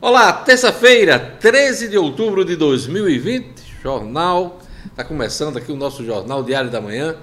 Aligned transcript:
Olá, 0.00 0.32
terça-feira, 0.32 1.18
13 1.40 1.88
de 1.88 1.98
outubro 1.98 2.44
de 2.44 2.54
2020, 2.56 3.46
jornal. 3.82 4.60
Está 4.86 5.02
começando 5.02 5.56
aqui 5.56 5.72
o 5.72 5.76
nosso 5.76 6.04
Jornal 6.04 6.42
Diário 6.42 6.70
da 6.70 6.80
Manhã, 6.80 7.16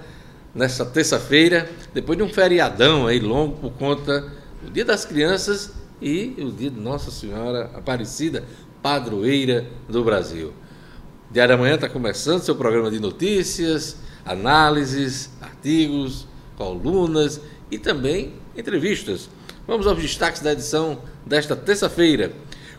nesta 0.54 0.84
terça-feira, 0.84 1.70
depois 1.94 2.18
de 2.18 2.24
um 2.24 2.28
feriadão 2.28 3.06
aí 3.06 3.18
longo 3.18 3.56
por 3.56 3.72
conta 3.72 4.28
do 4.60 4.70
Dia 4.70 4.84
das 4.84 5.04
Crianças 5.04 5.72
e 6.02 6.34
o 6.38 6.50
dia 6.50 6.70
de 6.70 6.80
Nossa 6.80 7.10
Senhora 7.10 7.70
Aparecida, 7.74 8.44
padroeira 8.82 9.64
do 9.88 10.04
Brasil. 10.04 10.52
Diário 11.32 11.56
da 11.56 11.62
Manhã 11.62 11.76
está 11.76 11.88
começando 11.88 12.42
seu 12.42 12.54
programa 12.54 12.90
de 12.90 13.00
notícias, 13.00 13.96
análises, 14.22 15.30
artigos, 15.40 16.26
colunas 16.58 17.40
e 17.70 17.78
também 17.78 18.34
entrevistas. 18.54 19.30
Vamos 19.66 19.86
aos 19.86 19.98
destaques 19.98 20.42
da 20.42 20.52
edição 20.52 21.00
desta 21.24 21.56
terça-feira. 21.56 22.34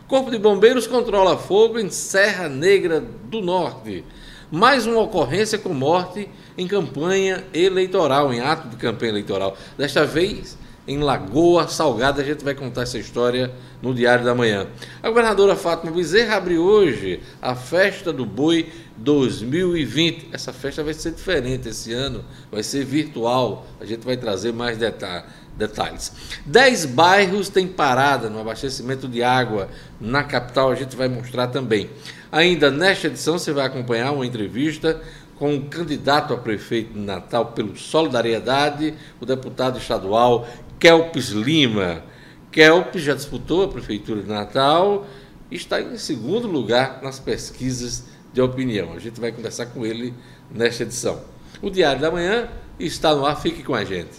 Corpo 0.07 0.29
de 0.29 0.37
Bombeiros 0.37 0.85
controla 0.85 1.35
fogo 1.35 1.79
em 1.79 1.89
Serra 1.89 2.47
Negra 2.47 3.01
do 3.01 3.41
Norte. 3.41 4.05
Mais 4.51 4.85
uma 4.85 4.99
ocorrência 5.01 5.57
com 5.57 5.73
morte 5.73 6.29
em 6.55 6.67
campanha 6.67 7.43
eleitoral, 7.55 8.31
em 8.31 8.39
ato 8.39 8.67
de 8.67 8.75
campanha 8.75 9.13
eleitoral. 9.13 9.57
Desta 9.75 10.05
vez 10.05 10.59
em 10.87 10.97
Lagoa 10.99 11.67
Salgada. 11.67 12.21
A 12.21 12.25
gente 12.25 12.43
vai 12.43 12.55
contar 12.55 12.83
essa 12.83 12.97
história 12.97 13.51
no 13.81 13.93
Diário 13.93 14.25
da 14.25 14.35
Manhã. 14.35 14.67
A 15.01 15.09
governadora 15.09 15.55
Fátima 15.55 15.91
Bezerra 15.91 16.37
abre 16.37 16.57
hoje 16.57 17.21
a 17.41 17.55
Festa 17.55 18.11
do 18.11 18.25
Boi 18.25 18.71
2020. 18.97 20.29
Essa 20.31 20.53
festa 20.53 20.83
vai 20.83 20.93
ser 20.93 21.11
diferente 21.11 21.69
esse 21.69 21.91
ano, 21.93 22.23
vai 22.51 22.63
ser 22.63 22.85
virtual. 22.85 23.65
A 23.79 23.85
gente 23.85 24.05
vai 24.05 24.17
trazer 24.17 24.53
mais 24.53 24.77
detalhes 24.77 25.43
detalhes. 25.55 26.11
Dez 26.45 26.85
bairros 26.85 27.49
têm 27.49 27.67
parada 27.67 28.29
no 28.29 28.39
abastecimento 28.39 29.07
de 29.07 29.23
água 29.23 29.69
na 29.99 30.23
capital, 30.23 30.71
a 30.71 30.75
gente 30.75 30.95
vai 30.95 31.07
mostrar 31.07 31.47
também. 31.47 31.89
Ainda 32.31 32.71
nesta 32.71 33.07
edição 33.07 33.37
você 33.37 33.51
vai 33.51 33.65
acompanhar 33.65 34.11
uma 34.11 34.25
entrevista 34.25 34.99
com 35.37 35.55
o 35.55 35.65
candidato 35.65 36.33
a 36.33 36.37
prefeito 36.37 36.93
de 36.93 36.99
Natal 36.99 37.47
pelo 37.47 37.75
Solidariedade, 37.75 38.93
o 39.19 39.25
deputado 39.25 39.77
estadual 39.77 40.47
Kelpis 40.83 41.29
Lima. 41.29 42.03
Kelpis 42.51 43.03
já 43.03 43.13
disputou 43.13 43.63
a 43.63 43.69
prefeitura 43.69 44.21
de 44.21 44.27
Natal 44.27 45.07
e 45.49 45.55
está 45.55 45.79
em 45.79 45.97
segundo 45.97 46.45
lugar 46.45 46.99
nas 47.01 47.21
pesquisas 47.21 48.03
de 48.33 48.41
opinião. 48.41 48.91
A 48.91 48.99
gente 48.99 49.17
vai 49.17 49.31
conversar 49.31 49.67
com 49.67 49.85
ele 49.85 50.13
nesta 50.53 50.83
edição. 50.83 51.21
O 51.61 51.69
Diário 51.69 52.01
da 52.01 52.11
Manhã 52.11 52.49
está 52.77 53.15
no 53.15 53.25
ar, 53.25 53.41
fique 53.41 53.63
com 53.63 53.73
a 53.73 53.85
gente. 53.85 54.17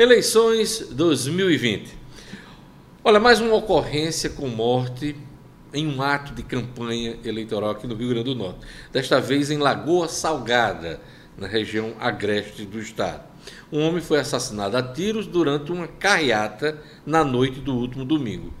Eleições 0.00 0.88
2020. 0.92 1.94
Olha, 3.04 3.20
mais 3.20 3.38
uma 3.38 3.54
ocorrência 3.54 4.30
com 4.30 4.48
morte 4.48 5.14
em 5.74 5.86
um 5.86 6.00
ato 6.00 6.32
de 6.32 6.42
campanha 6.42 7.18
eleitoral 7.22 7.72
aqui 7.72 7.86
no 7.86 7.94
Rio 7.94 8.08
Grande 8.08 8.24
do 8.24 8.34
Norte. 8.34 8.60
Desta 8.90 9.20
vez 9.20 9.50
em 9.50 9.58
Lagoa 9.58 10.08
Salgada, 10.08 11.02
na 11.36 11.46
região 11.46 11.92
agreste 12.00 12.64
do 12.64 12.80
estado. 12.80 13.24
Um 13.70 13.82
homem 13.86 14.00
foi 14.00 14.18
assassinado 14.18 14.74
a 14.74 14.82
tiros 14.82 15.26
durante 15.26 15.70
uma 15.70 15.86
carreata 15.86 16.82
na 17.04 17.22
noite 17.22 17.60
do 17.60 17.74
último 17.74 18.06
domingo. 18.06 18.54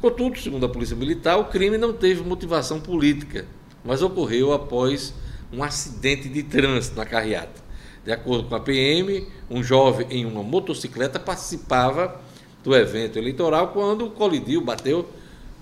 Contudo, 0.00 0.38
segundo 0.38 0.66
a 0.66 0.68
Polícia 0.68 0.94
Militar, 0.94 1.36
o 1.36 1.46
crime 1.46 1.76
não 1.76 1.92
teve 1.92 2.22
motivação 2.22 2.78
política, 2.78 3.44
mas 3.84 4.02
ocorreu 4.02 4.52
após 4.52 5.12
um 5.52 5.64
acidente 5.64 6.28
de 6.28 6.44
trânsito 6.44 6.96
na 6.96 7.04
carreata. 7.04 7.65
De 8.06 8.12
acordo 8.12 8.48
com 8.48 8.54
a 8.54 8.60
PM, 8.60 9.26
um 9.50 9.64
jovem 9.64 10.06
em 10.10 10.24
uma 10.24 10.40
motocicleta 10.40 11.18
participava 11.18 12.20
do 12.62 12.72
evento 12.72 13.18
eleitoral 13.18 13.72
quando 13.72 14.08
colidiu, 14.10 14.60
bateu 14.60 15.08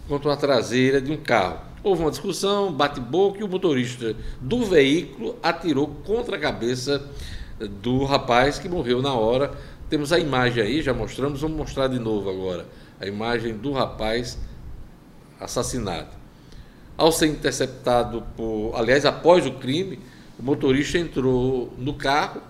contra 0.07 0.35
a 0.35 0.37
traseira 0.37 1.01
de 1.01 1.11
um 1.11 1.17
carro. 1.17 1.61
Houve 1.83 2.03
uma 2.03 2.11
discussão, 2.11 2.71
bate-boca 2.71 3.41
e 3.41 3.43
o 3.43 3.49
motorista 3.49 4.15
do 4.43 4.63
veículo 4.63 5.39
atirou 5.43 5.89
contra 6.05 6.37
a 6.37 6.39
cabeça 6.39 7.11
do 7.81 8.05
rapaz 8.05 8.59
que 8.59 8.69
morreu 8.69 9.01
na 9.01 9.15
hora. 9.15 9.51
Temos 9.89 10.13
a 10.13 10.19
imagem 10.19 10.63
aí, 10.63 10.83
já 10.83 10.93
mostramos, 10.93 11.41
vamos 11.41 11.57
mostrar 11.57 11.89
de 11.89 11.99
novo 11.99 12.29
agora. 12.29 12.67
A 13.01 13.07
imagem 13.07 13.57
do 13.57 13.73
rapaz 13.73 14.39
assassinado. 15.41 16.09
Ao 16.95 17.11
ser 17.11 17.29
interceptado 17.29 18.23
por, 18.37 18.73
aliás, 18.75 19.07
após 19.07 19.47
o 19.47 19.53
crime, 19.53 19.99
o 20.39 20.43
motorista 20.43 20.99
entrou 20.99 21.73
no 21.79 21.95
carro, 21.95 22.41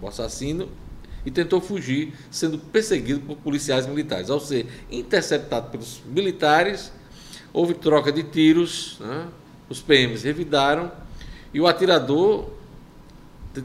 o 0.00 0.06
assassino, 0.06 0.68
e 1.24 1.30
tentou 1.30 1.60
fugir, 1.60 2.14
sendo 2.30 2.58
perseguido 2.58 3.20
por 3.20 3.36
policiais 3.36 3.86
militares. 3.86 4.30
Ao 4.30 4.40
ser 4.40 4.66
interceptado 4.90 5.70
pelos 5.70 6.00
militares, 6.06 6.92
houve 7.52 7.74
troca 7.74 8.10
de 8.10 8.22
tiros, 8.22 8.98
né? 9.00 9.28
os 9.68 9.80
PMs 9.80 10.24
revidaram 10.24 10.90
e 11.52 11.60
o 11.60 11.66
atirador 11.66 12.48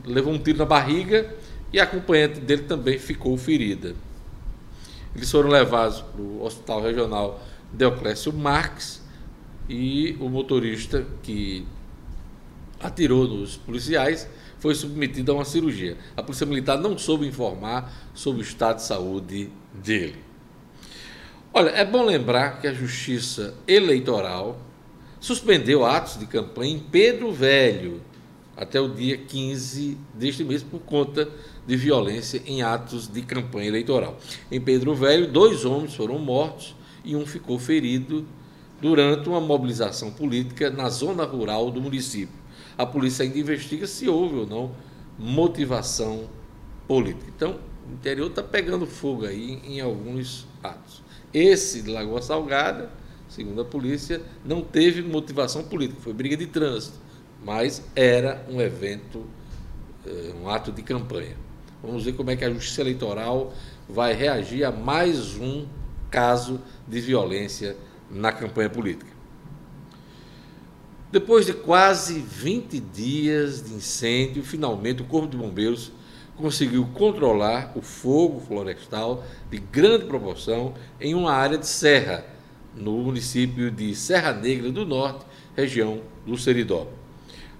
levou 0.06 0.34
um 0.34 0.40
tiro 0.40 0.58
na 0.58 0.66
barriga 0.66 1.34
e 1.72 1.80
a 1.80 1.84
acompanhante 1.84 2.40
dele 2.40 2.64
também 2.64 2.98
ficou 2.98 3.38
ferida. 3.38 3.96
Eles 5.16 5.32
foram 5.32 5.50
levados 5.50 6.02
para 6.02 6.22
o 6.22 6.44
Hospital 6.44 6.82
Regional 6.82 7.44
Deoclésio 7.72 8.34
Marques 8.34 9.02
e 9.70 10.18
o 10.20 10.30
motorista 10.30 11.06
que 11.24 11.66
atirou 12.86 13.28
nos 13.28 13.58
policiais, 13.58 14.28
foi 14.60 14.76
submetido 14.76 15.32
a 15.32 15.36
uma 15.36 15.46
cirurgia. 15.46 15.98
A 16.16 16.24
Polícia 16.24 16.46
Militar 16.46 16.78
não 16.78 16.98
soube 16.98 17.28
informar 17.28 17.92
sobre 18.14 18.42
o 18.42 18.44
estado 18.44 18.78
de 18.78 18.84
saúde 18.84 19.50
dele. 19.74 20.16
Olha, 21.54 21.70
é 21.70 21.86
bom 21.86 22.04
lembrar 22.04 22.60
que 22.60 22.68
a 22.68 22.74
Justiça 22.74 23.56
Eleitoral 23.68 24.60
suspendeu 25.20 25.86
atos 25.86 26.20
de 26.20 26.26
campanha 26.26 26.76
em 26.76 26.80
Pedro 26.80 27.32
Velho 27.32 28.02
até 28.58 28.80
o 28.80 28.88
dia 28.88 29.18
15 29.18 29.98
deste 30.14 30.44
mês 30.44 30.64
por 30.64 30.80
conta 30.80 31.30
de 31.68 31.76
violência 31.76 32.42
em 32.46 32.62
atos 32.62 33.08
de 33.08 33.22
campanha 33.22 33.68
eleitoral. 33.68 34.18
Em 34.50 34.62
Pedro 34.62 34.96
Velho, 34.96 35.28
dois 35.28 35.66
homens 35.66 35.94
foram 35.94 36.18
mortos 36.20 36.76
e 37.04 37.16
um 37.16 37.26
ficou 37.26 37.60
ferido 37.60 38.26
durante 38.80 39.28
uma 39.28 39.42
mobilização 39.42 40.12
política 40.12 40.70
na 40.70 40.90
zona 40.90 41.26
rural 41.26 41.70
do 41.70 41.82
município 41.82 42.45
a 42.78 42.86
polícia 42.86 43.24
ainda 43.24 43.38
investiga 43.38 43.88
se 43.88 44.08
houve 44.08 44.36
ou 44.36 44.48
não 44.48 44.72
motivação 45.18 46.30
política. 46.88 47.26
Então, 47.36 47.60
o 47.90 47.94
interior 47.94 48.30
está 48.30 48.44
pegando 48.44 48.86
fogo 48.86 49.26
aí 49.26 49.62
em 49.64 49.80
alguns 49.80 50.48
atos. 50.62 51.02
Esse 51.34 51.82
de 51.82 51.92
Lagoa 51.92 52.22
Salgada, 52.22 52.90
segundo 53.28 53.62
a 53.62 53.66
polícia, 53.66 54.22
não 54.44 54.62
teve 54.62 55.02
motivação 55.02 55.64
política, 55.64 56.02
foi 56.02 56.14
briga 56.14 56.36
de 56.36 56.48
trânsito, 56.48 56.98
mas 57.44 57.84
era 57.96 58.46
um 58.50 58.60
evento, 58.60 59.26
eh, 60.06 60.34
um 60.42 60.50
ato 60.50 60.72
de 60.72 60.82
campanha. 60.82 61.36
Vamos 61.84 62.06
ver 62.06 62.14
como 62.14 62.32
é 62.32 62.36
que 62.36 62.44
a 62.44 62.52
Justiça 62.52 62.82
Eleitoral 62.82 63.54
vai 63.88 64.14
reagir 64.14 64.64
a 64.64 64.72
mais 64.72 65.38
um 65.38 65.68
caso 66.10 66.60
de 66.88 67.00
violência 67.00 67.76
na 68.10 68.32
campanha 68.32 68.70
política. 68.70 69.15
Depois 71.16 71.46
de 71.46 71.54
quase 71.54 72.20
20 72.20 72.78
dias 72.78 73.64
de 73.64 73.74
incêndio, 73.74 74.44
finalmente 74.44 75.02
o 75.02 75.06
Corpo 75.06 75.30
de 75.30 75.38
Bombeiros 75.38 75.90
conseguiu 76.36 76.86
controlar 76.94 77.72
o 77.74 77.82
fogo 77.82 78.42
florestal 78.42 79.24
de 79.50 79.58
grande 79.58 80.04
proporção 80.08 80.74
em 81.00 81.16
uma 81.16 81.32
área 81.32 81.58
de 81.58 81.68
serra, 81.68 82.26
no 82.76 82.98
município 82.98 83.72
de 83.72 83.96
Serra 83.96 84.34
Negra 84.34 84.70
do 84.70 84.86
Norte, 84.86 85.26
região 85.56 86.02
do 86.28 86.38
Seridó. 86.38 86.86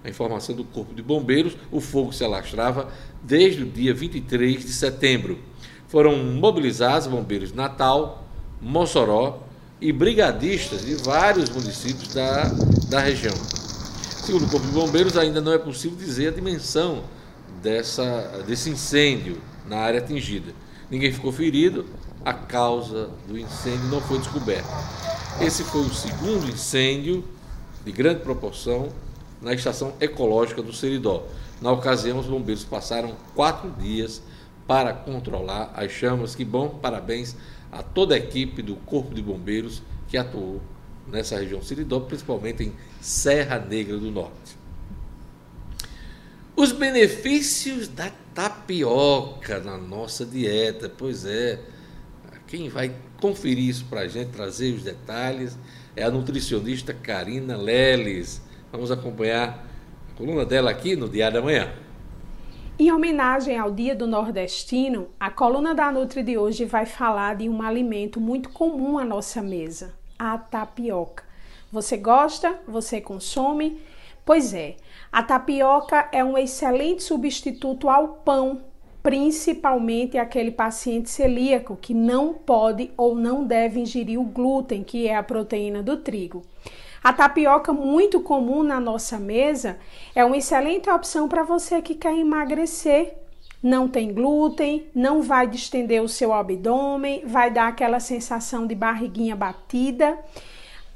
A 0.04 0.10
informação 0.10 0.54
do 0.54 0.62
Corpo 0.62 0.94
de 0.94 1.00
Bombeiros, 1.00 1.56
o 1.72 1.80
fogo 1.80 2.12
se 2.12 2.22
alastrava 2.22 2.92
desde 3.22 3.62
o 3.62 3.66
dia 3.66 3.94
23 3.94 4.66
de 4.66 4.72
setembro. 4.74 5.38
Foram 5.88 6.14
mobilizados 6.14 7.08
bombeiros 7.08 7.54
Natal, 7.54 8.22
Mossoró, 8.60 9.45
e 9.80 9.92
brigadistas 9.92 10.84
de 10.84 10.94
vários 10.94 11.50
municípios 11.50 12.14
da, 12.14 12.44
da 12.88 13.00
região. 13.00 13.34
Segundo 14.24 14.46
o 14.46 14.50
Corpo 14.50 14.66
de 14.66 14.72
Bombeiros, 14.72 15.16
ainda 15.16 15.40
não 15.40 15.52
é 15.52 15.58
possível 15.58 15.96
dizer 15.96 16.28
a 16.28 16.30
dimensão 16.32 17.04
dessa, 17.62 18.42
desse 18.46 18.70
incêndio 18.70 19.40
na 19.68 19.78
área 19.78 20.00
atingida. 20.00 20.52
Ninguém 20.90 21.12
ficou 21.12 21.30
ferido, 21.30 21.86
a 22.24 22.32
causa 22.32 23.10
do 23.28 23.38
incêndio 23.38 23.86
não 23.88 24.00
foi 24.00 24.18
descoberta. 24.18 24.68
Esse 25.40 25.62
foi 25.64 25.82
o 25.82 25.94
segundo 25.94 26.48
incêndio 26.48 27.22
de 27.84 27.92
grande 27.92 28.20
proporção 28.20 28.88
na 29.40 29.52
estação 29.52 29.92
ecológica 30.00 30.62
do 30.62 30.72
Seridó. 30.72 31.24
Na 31.60 31.70
ocasião, 31.70 32.18
os 32.18 32.26
bombeiros 32.26 32.64
passaram 32.64 33.14
quatro 33.34 33.70
dias 33.72 34.22
para 34.66 34.92
controlar 34.92 35.72
as 35.74 35.92
chamas. 35.92 36.34
Que 36.34 36.44
bom, 36.44 36.68
parabéns 36.68 37.36
a 37.70 37.82
toda 37.82 38.14
a 38.14 38.18
equipe 38.18 38.62
do 38.62 38.76
Corpo 38.76 39.14
de 39.14 39.22
Bombeiros 39.22 39.82
que 40.08 40.16
atuou 40.16 40.60
nessa 41.06 41.38
região 41.38 41.62
Seridó, 41.62 42.00
principalmente 42.00 42.64
em 42.64 42.72
Serra 43.00 43.58
Negra 43.58 43.96
do 43.96 44.10
Norte. 44.10 44.56
Os 46.56 46.72
benefícios 46.72 47.86
da 47.86 48.10
tapioca 48.34 49.60
na 49.60 49.76
nossa 49.76 50.24
dieta, 50.24 50.88
pois 50.88 51.24
é. 51.24 51.60
Quem 52.46 52.68
vai 52.68 52.94
conferir 53.20 53.68
isso 53.68 53.84
para 53.86 54.02
a 54.02 54.08
gente, 54.08 54.28
trazer 54.28 54.72
os 54.72 54.82
detalhes, 54.82 55.58
é 55.96 56.04
a 56.04 56.10
nutricionista 56.10 56.94
Karina 56.94 57.56
Leles. 57.56 58.40
Vamos 58.70 58.90
acompanhar 58.90 59.68
a 60.10 60.14
coluna 60.14 60.44
dela 60.44 60.70
aqui 60.70 60.94
no 60.94 61.08
Diário 61.08 61.40
da 61.40 61.42
Manhã. 61.42 61.72
Em 62.78 62.92
homenagem 62.92 63.56
ao 63.56 63.70
Dia 63.70 63.96
do 63.96 64.06
Nordestino, 64.06 65.08
a 65.18 65.30
coluna 65.30 65.74
da 65.74 65.90
Nutri 65.90 66.22
de 66.22 66.36
hoje 66.36 66.66
vai 66.66 66.84
falar 66.84 67.36
de 67.36 67.48
um 67.48 67.62
alimento 67.62 68.20
muito 68.20 68.50
comum 68.50 68.98
à 68.98 69.04
nossa 69.04 69.40
mesa, 69.40 69.94
a 70.18 70.36
tapioca. 70.36 71.24
Você 71.72 71.96
gosta? 71.96 72.60
Você 72.68 73.00
consome? 73.00 73.80
Pois 74.26 74.52
é, 74.52 74.76
a 75.10 75.22
tapioca 75.22 76.06
é 76.12 76.22
um 76.22 76.36
excelente 76.36 77.02
substituto 77.02 77.88
ao 77.88 78.08
pão, 78.08 78.60
principalmente 79.02 80.18
aquele 80.18 80.50
paciente 80.50 81.08
celíaco 81.08 81.78
que 81.80 81.94
não 81.94 82.34
pode 82.34 82.90
ou 82.94 83.14
não 83.14 83.42
deve 83.42 83.80
ingerir 83.80 84.20
o 84.20 84.24
glúten, 84.24 84.84
que 84.84 85.08
é 85.08 85.16
a 85.16 85.22
proteína 85.22 85.82
do 85.82 85.96
trigo. 85.96 86.42
A 87.06 87.12
tapioca, 87.12 87.72
muito 87.72 88.18
comum 88.18 88.64
na 88.64 88.80
nossa 88.80 89.16
mesa, 89.16 89.78
é 90.12 90.24
uma 90.24 90.38
excelente 90.38 90.90
opção 90.90 91.28
para 91.28 91.44
você 91.44 91.80
que 91.80 91.94
quer 91.94 92.12
emagrecer. 92.18 93.14
Não 93.62 93.86
tem 93.86 94.12
glúten, 94.12 94.88
não 94.92 95.22
vai 95.22 95.46
distender 95.46 96.02
o 96.02 96.08
seu 96.08 96.32
abdômen, 96.32 97.22
vai 97.24 97.48
dar 97.48 97.68
aquela 97.68 98.00
sensação 98.00 98.66
de 98.66 98.74
barriguinha 98.74 99.36
batida 99.36 100.18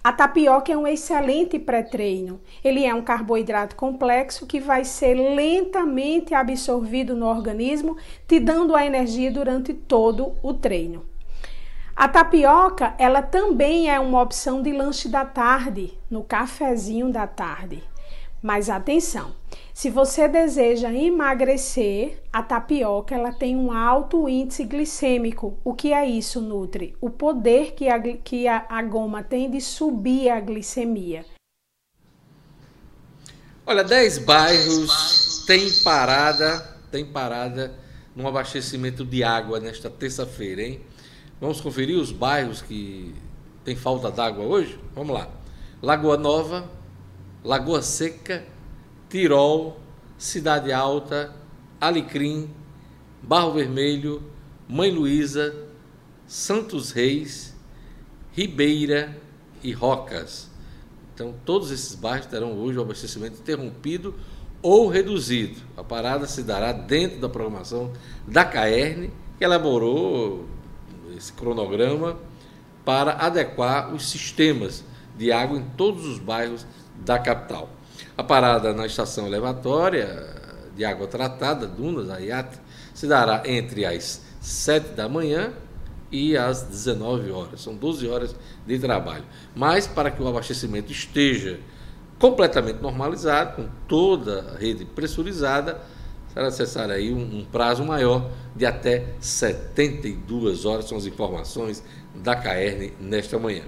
a 0.02 0.14
tapioca 0.14 0.72
é 0.72 0.76
um 0.78 0.86
excelente 0.86 1.58
pré-treino. 1.58 2.40
Ele 2.64 2.86
é 2.86 2.94
um 2.94 3.02
carboidrato 3.02 3.76
complexo 3.76 4.46
que 4.46 4.58
vai 4.58 4.82
ser 4.82 5.12
lentamente 5.12 6.32
absorvido 6.32 7.14
no 7.14 7.26
organismo, 7.26 7.98
te 8.26 8.40
dando 8.40 8.74
a 8.74 8.84
energia 8.84 9.30
durante 9.30 9.74
todo 9.74 10.32
o 10.42 10.54
treino. 10.54 11.09
A 12.00 12.08
tapioca, 12.08 12.94
ela 12.96 13.20
também 13.20 13.90
é 13.90 14.00
uma 14.00 14.22
opção 14.22 14.62
de 14.62 14.72
lanche 14.72 15.06
da 15.06 15.22
tarde, 15.22 15.92
no 16.10 16.24
cafezinho 16.24 17.12
da 17.12 17.26
tarde. 17.26 17.84
Mas 18.42 18.70
atenção, 18.70 19.34
se 19.74 19.90
você 19.90 20.26
deseja 20.26 20.90
emagrecer, 20.90 22.22
a 22.32 22.42
tapioca 22.42 23.14
ela 23.14 23.34
tem 23.34 23.54
um 23.54 23.70
alto 23.70 24.26
índice 24.30 24.64
glicêmico. 24.64 25.58
O 25.62 25.74
que 25.74 25.92
é 25.92 26.06
isso, 26.06 26.40
Nutri? 26.40 26.96
O 27.02 27.10
poder 27.10 27.72
que 27.72 27.86
a, 27.90 28.00
que 28.00 28.48
a, 28.48 28.64
a 28.66 28.82
goma 28.82 29.22
tem 29.22 29.50
de 29.50 29.60
subir 29.60 30.30
a 30.30 30.40
glicemia. 30.40 31.26
Olha, 33.66 33.84
10 33.84 34.24
bairros 34.24 35.44
têm 35.46 35.70
parada, 35.84 36.60
tem 36.90 37.04
parada 37.04 37.74
no 38.16 38.26
abastecimento 38.26 39.04
de 39.04 39.22
água 39.22 39.60
nesta 39.60 39.90
terça-feira, 39.90 40.62
hein? 40.62 40.80
Vamos 41.40 41.58
conferir 41.58 41.96
os 41.96 42.12
bairros 42.12 42.60
que 42.60 43.14
tem 43.64 43.74
falta 43.74 44.10
d'água 44.10 44.44
hoje? 44.44 44.78
Vamos 44.94 45.14
lá. 45.14 45.26
Lagoa 45.80 46.18
Nova, 46.18 46.68
Lagoa 47.42 47.80
Seca, 47.80 48.44
Tirol, 49.08 49.80
Cidade 50.18 50.70
Alta, 50.70 51.34
Alecrim, 51.80 52.50
Barro 53.22 53.54
Vermelho, 53.54 54.22
Mãe 54.68 54.90
Luísa, 54.90 55.54
Santos 56.26 56.90
Reis, 56.90 57.56
Ribeira 58.32 59.16
e 59.62 59.72
Rocas. 59.72 60.50
Então, 61.14 61.34
todos 61.46 61.70
esses 61.70 61.94
bairros 61.94 62.26
terão 62.26 62.52
hoje 62.52 62.78
o 62.78 62.82
abastecimento 62.82 63.40
interrompido 63.40 64.14
ou 64.60 64.88
reduzido. 64.88 65.58
A 65.74 65.82
parada 65.82 66.26
se 66.26 66.42
dará 66.42 66.70
dentro 66.70 67.18
da 67.18 67.30
programação 67.30 67.94
da 68.28 68.44
CAERN, 68.44 69.10
que 69.38 69.44
elaborou 69.44 70.59
esse 71.20 71.32
cronograma 71.34 72.16
para 72.84 73.12
adequar 73.12 73.94
os 73.94 74.10
sistemas 74.10 74.82
de 75.16 75.30
água 75.30 75.58
em 75.58 75.62
todos 75.76 76.06
os 76.06 76.18
bairros 76.18 76.66
da 76.96 77.18
capital. 77.18 77.68
A 78.16 78.24
parada 78.24 78.72
na 78.72 78.86
estação 78.86 79.26
elevatória 79.26 80.26
de 80.74 80.84
água 80.84 81.06
tratada, 81.06 81.66
Dunas, 81.66 82.08
a 82.08 82.18
IAT, 82.18 82.58
se 82.94 83.06
dará 83.06 83.42
entre 83.44 83.84
as 83.84 84.22
7 84.40 84.94
da 84.94 85.08
manhã 85.08 85.52
e 86.10 86.36
às 86.36 86.62
19 86.62 87.30
horas. 87.30 87.60
São 87.60 87.74
12 87.74 88.08
horas 88.08 88.34
de 88.66 88.78
trabalho. 88.78 89.24
Mas 89.54 89.86
para 89.86 90.10
que 90.10 90.22
o 90.22 90.26
abastecimento 90.26 90.90
esteja 90.90 91.60
completamente 92.18 92.80
normalizado, 92.80 93.56
com 93.56 93.68
toda 93.86 94.52
a 94.52 94.58
rede 94.58 94.84
pressurizada, 94.84 95.80
será 96.32 96.46
necessário 96.46 96.94
aí 96.94 97.12
um, 97.12 97.40
um, 97.40 97.44
prazo 97.44 97.84
maior 97.84 98.30
de 98.54 98.64
até 98.64 99.06
72 99.20 100.64
horas, 100.64 100.86
são 100.86 100.96
as 100.96 101.06
informações 101.06 101.82
da 102.14 102.36
CAERN 102.36 102.92
nesta 103.00 103.38
manhã. 103.38 103.64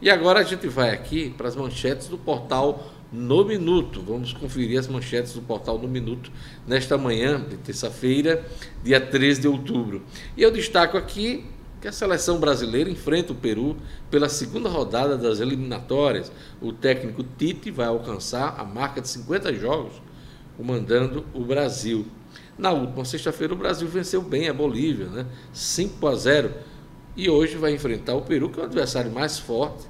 E 0.00 0.10
agora 0.10 0.40
a 0.40 0.42
gente 0.42 0.66
vai 0.66 0.90
aqui 0.90 1.30
para 1.30 1.48
as 1.48 1.54
manchetes 1.54 2.08
do 2.08 2.18
portal 2.18 2.92
No 3.12 3.44
Minuto. 3.44 4.02
Vamos 4.02 4.32
conferir 4.32 4.78
as 4.78 4.88
manchetes 4.88 5.32
do 5.34 5.42
portal 5.42 5.78
No 5.78 5.86
Minuto 5.86 6.32
nesta 6.66 6.98
manhã 6.98 7.40
de 7.40 7.56
terça-feira, 7.56 8.44
dia 8.82 9.00
13 9.00 9.42
de 9.42 9.48
outubro. 9.48 10.02
E 10.36 10.42
eu 10.42 10.50
destaco 10.50 10.96
aqui 10.96 11.44
que 11.80 11.86
a 11.86 11.92
seleção 11.92 12.38
brasileira 12.38 12.90
enfrenta 12.90 13.32
o 13.32 13.36
Peru 13.36 13.76
pela 14.10 14.28
segunda 14.28 14.68
rodada 14.68 15.16
das 15.16 15.38
eliminatórias. 15.38 16.32
O 16.60 16.72
técnico 16.72 17.24
Tite 17.38 17.70
vai 17.70 17.86
alcançar 17.86 18.56
a 18.58 18.64
marca 18.64 19.00
de 19.00 19.08
50 19.08 19.54
jogos 19.54 19.92
comandando 20.56 21.24
o 21.34 21.44
Brasil. 21.44 22.06
Na 22.56 22.70
última 22.70 23.04
sexta-feira, 23.04 23.54
o 23.54 23.56
Brasil 23.56 23.88
venceu 23.88 24.22
bem 24.22 24.48
a 24.48 24.54
Bolívia, 24.54 25.06
né? 25.06 25.26
5 25.52 26.06
a 26.06 26.14
0. 26.14 26.52
E 27.16 27.28
hoje 27.28 27.56
vai 27.56 27.74
enfrentar 27.74 28.14
o 28.14 28.22
Peru, 28.22 28.50
que 28.50 28.58
é 28.58 28.62
o 28.62 28.66
adversário 28.66 29.10
mais 29.10 29.38
forte 29.38 29.86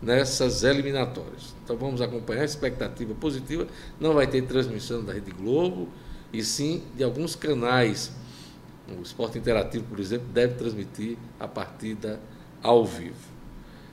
nessas 0.00 0.62
eliminatórias. 0.62 1.54
Então 1.64 1.76
vamos 1.76 2.00
acompanhar 2.00 2.42
a 2.42 2.44
expectativa 2.44 3.14
positiva. 3.14 3.66
Não 4.00 4.14
vai 4.14 4.26
ter 4.26 4.42
transmissão 4.42 5.04
da 5.04 5.12
Rede 5.12 5.30
Globo, 5.30 5.88
e 6.32 6.42
sim 6.42 6.82
de 6.94 7.02
alguns 7.02 7.34
canais. 7.34 8.12
O 8.88 9.02
Esporte 9.02 9.38
Interativo, 9.38 9.84
por 9.84 9.98
exemplo, 9.98 10.28
deve 10.32 10.54
transmitir 10.54 11.16
a 11.40 11.48
partida 11.48 12.20
ao 12.62 12.84
vivo. 12.84 13.36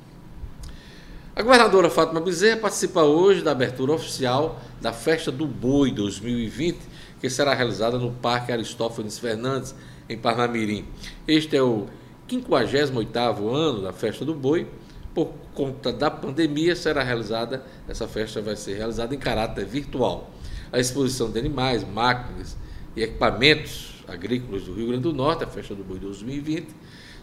A 1.38 1.42
governadora 1.42 1.90
Fátima 1.90 2.22
Bezerra 2.22 2.62
participa 2.62 3.04
hoje 3.04 3.42
da 3.42 3.52
abertura 3.52 3.92
oficial 3.92 4.58
da 4.80 4.94
Festa 4.94 5.30
do 5.30 5.46
Boi 5.46 5.92
2020, 5.92 6.80
que 7.20 7.30
será 7.30 7.54
realizada 7.54 8.00
no 8.00 8.10
Parque 8.10 8.54
Aristófanes 8.54 9.20
Fernandes, 9.20 9.76
em 10.08 10.18
Parnamirim. 10.18 10.86
Este 11.28 11.58
é 11.58 11.62
o 11.62 11.88
58º 12.30 13.54
ano 13.54 13.82
da 13.82 13.92
Festa 13.92 14.24
do 14.24 14.34
Boi. 14.34 14.66
Por 15.14 15.34
conta 15.54 15.92
da 15.92 16.10
pandemia, 16.10 16.74
será 16.74 17.04
realizada, 17.04 17.66
essa 17.86 18.08
festa 18.08 18.42
vai 18.42 18.56
ser 18.56 18.76
realizada 18.76 19.14
em 19.14 19.20
caráter 19.20 19.66
virtual. 19.66 20.32
A 20.72 20.80
exposição 20.80 21.30
de 21.30 21.38
animais, 21.38 21.86
máquinas 21.86 22.56
e 22.96 23.04
equipamentos 23.04 24.06
agrícolas 24.08 24.64
do 24.64 24.74
Rio 24.74 24.88
Grande 24.88 25.04
do 25.04 25.12
Norte, 25.12 25.44
a 25.44 25.48
Festa 25.48 25.76
do 25.76 25.84
Boi 25.84 26.00
2020, 26.00 26.70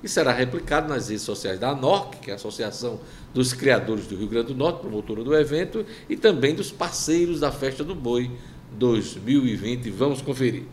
e 0.05 0.09
será 0.09 0.33
replicado 0.33 0.89
nas 0.89 1.09
redes 1.09 1.23
sociais 1.23 1.59
da 1.59 1.71
ANORC, 1.71 2.19
que 2.19 2.31
é 2.31 2.33
a 2.33 2.37
Associação 2.37 3.01
dos 3.35 3.53
Criadores 3.53 4.07
do 4.07 4.17
Rio 4.17 4.29
Grande 4.29 4.47
do 4.49 4.55
Norte, 4.55 4.81
promotora 4.81 5.25
do 5.25 5.37
evento, 5.37 5.85
e 6.09 6.17
também 6.17 6.55
dos 6.55 6.71
parceiros 6.71 7.41
da 7.41 7.53
Festa 7.53 7.85
do 7.85 7.95
Boi 7.95 8.31
2020. 8.79 9.91
Vamos 9.91 10.23
conferir. 10.23 10.65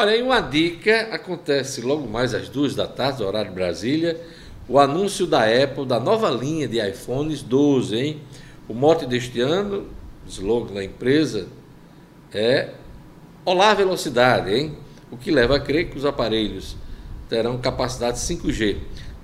Olha, 0.00 0.12
aí 0.12 0.22
uma 0.22 0.40
dica 0.40 1.08
acontece 1.12 1.80
logo 1.80 2.06
mais 2.06 2.32
às 2.32 2.48
duas 2.48 2.72
da 2.72 2.86
tarde, 2.86 3.24
horário 3.24 3.50
Brasília, 3.50 4.16
o 4.68 4.78
anúncio 4.78 5.26
da 5.26 5.42
Apple 5.42 5.84
da 5.84 5.98
nova 5.98 6.30
linha 6.30 6.68
de 6.68 6.78
iPhones 6.78 7.42
12, 7.42 7.96
hein? 7.96 8.22
O 8.68 8.74
mote 8.74 9.06
deste 9.06 9.40
ano, 9.40 9.88
slogan 10.28 10.74
da 10.74 10.84
empresa, 10.84 11.48
é 12.32 12.74
Olá 13.44 13.74
Velocidade, 13.74 14.54
hein? 14.54 14.76
O 15.10 15.16
que 15.16 15.30
leva 15.30 15.56
a 15.56 15.60
crer 15.60 15.90
que 15.90 15.96
os 15.96 16.04
aparelhos 16.04 16.76
terão 17.28 17.58
capacidade 17.58 18.18
5G. 18.18 18.76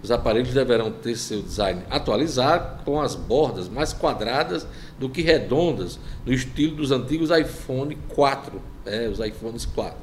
Os 0.02 0.10
aparelhos 0.10 0.52
deverão 0.52 0.90
ter 0.90 1.16
seu 1.16 1.40
design 1.40 1.82
atualizado 1.88 2.84
com 2.84 3.00
as 3.00 3.14
bordas 3.14 3.68
mais 3.68 3.94
quadradas 3.94 4.66
do 4.98 5.08
que 5.08 5.22
redondas, 5.22 5.98
no 6.26 6.32
estilo 6.32 6.76
dos 6.76 6.90
antigos 6.90 7.30
iPhone 7.30 7.96
4, 8.08 8.60
é, 8.84 9.08
os 9.08 9.18
iPhones 9.18 9.64
4. 9.64 9.96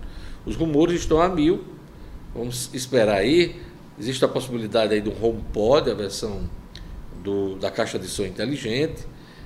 Os 0.43 0.55
rumores 0.55 1.01
estão 1.01 1.21
a 1.21 1.29
mil. 1.29 1.63
Vamos 2.33 2.69
esperar 2.73 3.17
aí. 3.17 3.61
Existe 4.00 4.25
a 4.25 4.27
possibilidade 4.27 4.93
aí 4.93 5.01
do 5.01 5.13
HomePod, 5.23 5.91
a 5.91 5.93
versão 5.93 6.50
do, 7.23 7.55
da 7.57 7.69
caixa 7.69 8.00
de 8.00 8.07
som 8.07 8.25
inteligente, 8.25 9.05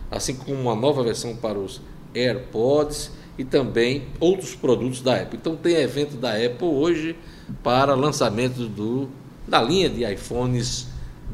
assim 0.09 0.35
como 0.35 0.53
uma 0.53 0.75
nova 0.75 1.03
versão 1.03 1.35
para 1.35 1.59
os 1.59 1.81
AirPods 2.13 3.11
e 3.37 3.43
também 3.43 4.03
outros 4.19 4.55
produtos 4.55 5.01
da 5.01 5.15
Apple. 5.15 5.37
Então 5.41 5.55
tem 5.55 5.75
evento 5.75 6.15
da 6.15 6.31
Apple 6.31 6.67
hoje 6.67 7.15
para 7.63 7.93
lançamento 7.93 8.67
do, 8.67 9.09
da 9.47 9.61
linha 9.61 9.89
de 9.89 10.03
iPhones 10.03 10.87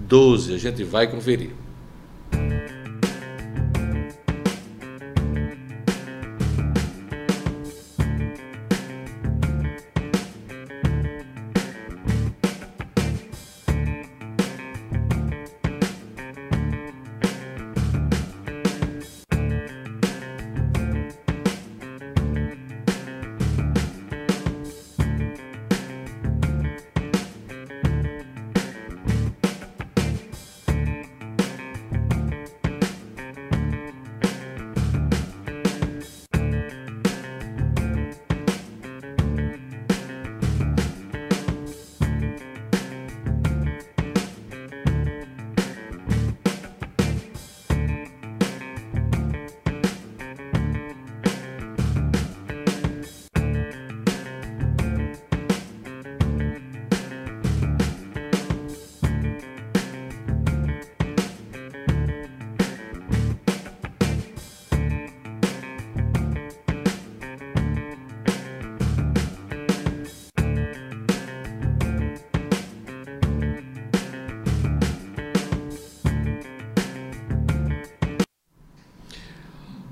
12. 0.07 0.53
A 0.53 0.57
gente 0.57 0.83
vai 0.83 1.07
conferir. 1.07 1.51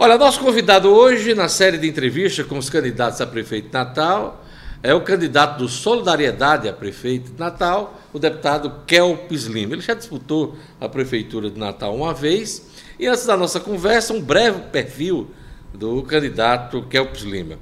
Olha, 0.09 0.17
nosso 0.17 0.39
convidado 0.39 0.89
hoje 0.89 1.35
na 1.35 1.47
série 1.47 1.77
de 1.77 1.87
entrevistas 1.87 2.43
com 2.43 2.57
os 2.57 2.67
candidatos 2.67 3.21
a 3.21 3.27
prefeito 3.27 3.67
de 3.67 3.73
Natal 3.73 4.43
é 4.81 4.91
o 4.91 5.01
candidato 5.01 5.59
do 5.59 5.67
Solidariedade 5.67 6.67
a 6.67 6.73
prefeito 6.73 7.31
de 7.31 7.39
Natal, 7.39 7.95
o 8.11 8.17
deputado 8.17 8.73
Kelpis 8.87 9.43
Lima. 9.43 9.73
Ele 9.73 9.83
já 9.83 9.93
disputou 9.93 10.57
a 10.81 10.89
prefeitura 10.89 11.51
de 11.51 11.59
Natal 11.59 11.95
uma 11.95 12.11
vez. 12.11 12.65
E 12.97 13.05
antes 13.05 13.27
da 13.27 13.37
nossa 13.37 13.59
conversa, 13.59 14.11
um 14.11 14.19
breve 14.19 14.59
perfil 14.71 15.29
do 15.75 16.01
candidato 16.01 16.81
Kelpis 16.87 17.21
Lima. 17.21 17.59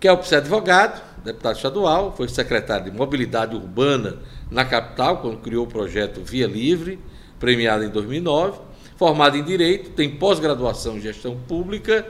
Kelpis 0.00 0.32
é 0.32 0.36
advogado, 0.38 0.98
deputado 1.22 1.56
estadual, 1.56 2.14
foi 2.16 2.26
secretário 2.26 2.90
de 2.90 2.96
Mobilidade 2.96 3.54
Urbana 3.54 4.16
na 4.50 4.64
capital, 4.64 5.18
quando 5.18 5.36
criou 5.42 5.66
o 5.66 5.68
projeto 5.68 6.22
Via 6.24 6.46
Livre, 6.46 6.98
premiado 7.38 7.84
em 7.84 7.90
2009 7.90 8.71
formado 9.02 9.36
em 9.36 9.42
Direito, 9.42 9.90
tem 9.90 10.08
pós-graduação 10.08 10.96
em 10.96 11.00
Gestão 11.00 11.36
Pública, 11.48 12.06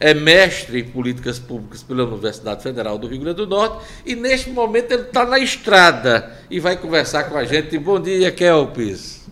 é 0.00 0.12
mestre 0.12 0.80
em 0.80 0.84
Políticas 0.84 1.38
Públicas 1.38 1.84
pela 1.84 2.02
Universidade 2.02 2.64
Federal 2.64 2.98
do 2.98 3.06
Rio 3.06 3.20
Grande 3.20 3.36
do 3.36 3.46
Norte 3.46 3.86
e 4.04 4.16
neste 4.16 4.50
momento 4.50 4.90
ele 4.90 5.02
está 5.02 5.24
na 5.24 5.38
estrada 5.38 6.36
e 6.50 6.58
vai 6.58 6.76
conversar 6.76 7.30
com 7.30 7.36
a 7.36 7.44
gente. 7.44 7.78
Bom 7.78 8.00
dia, 8.00 8.32
Kelpis. 8.32 9.24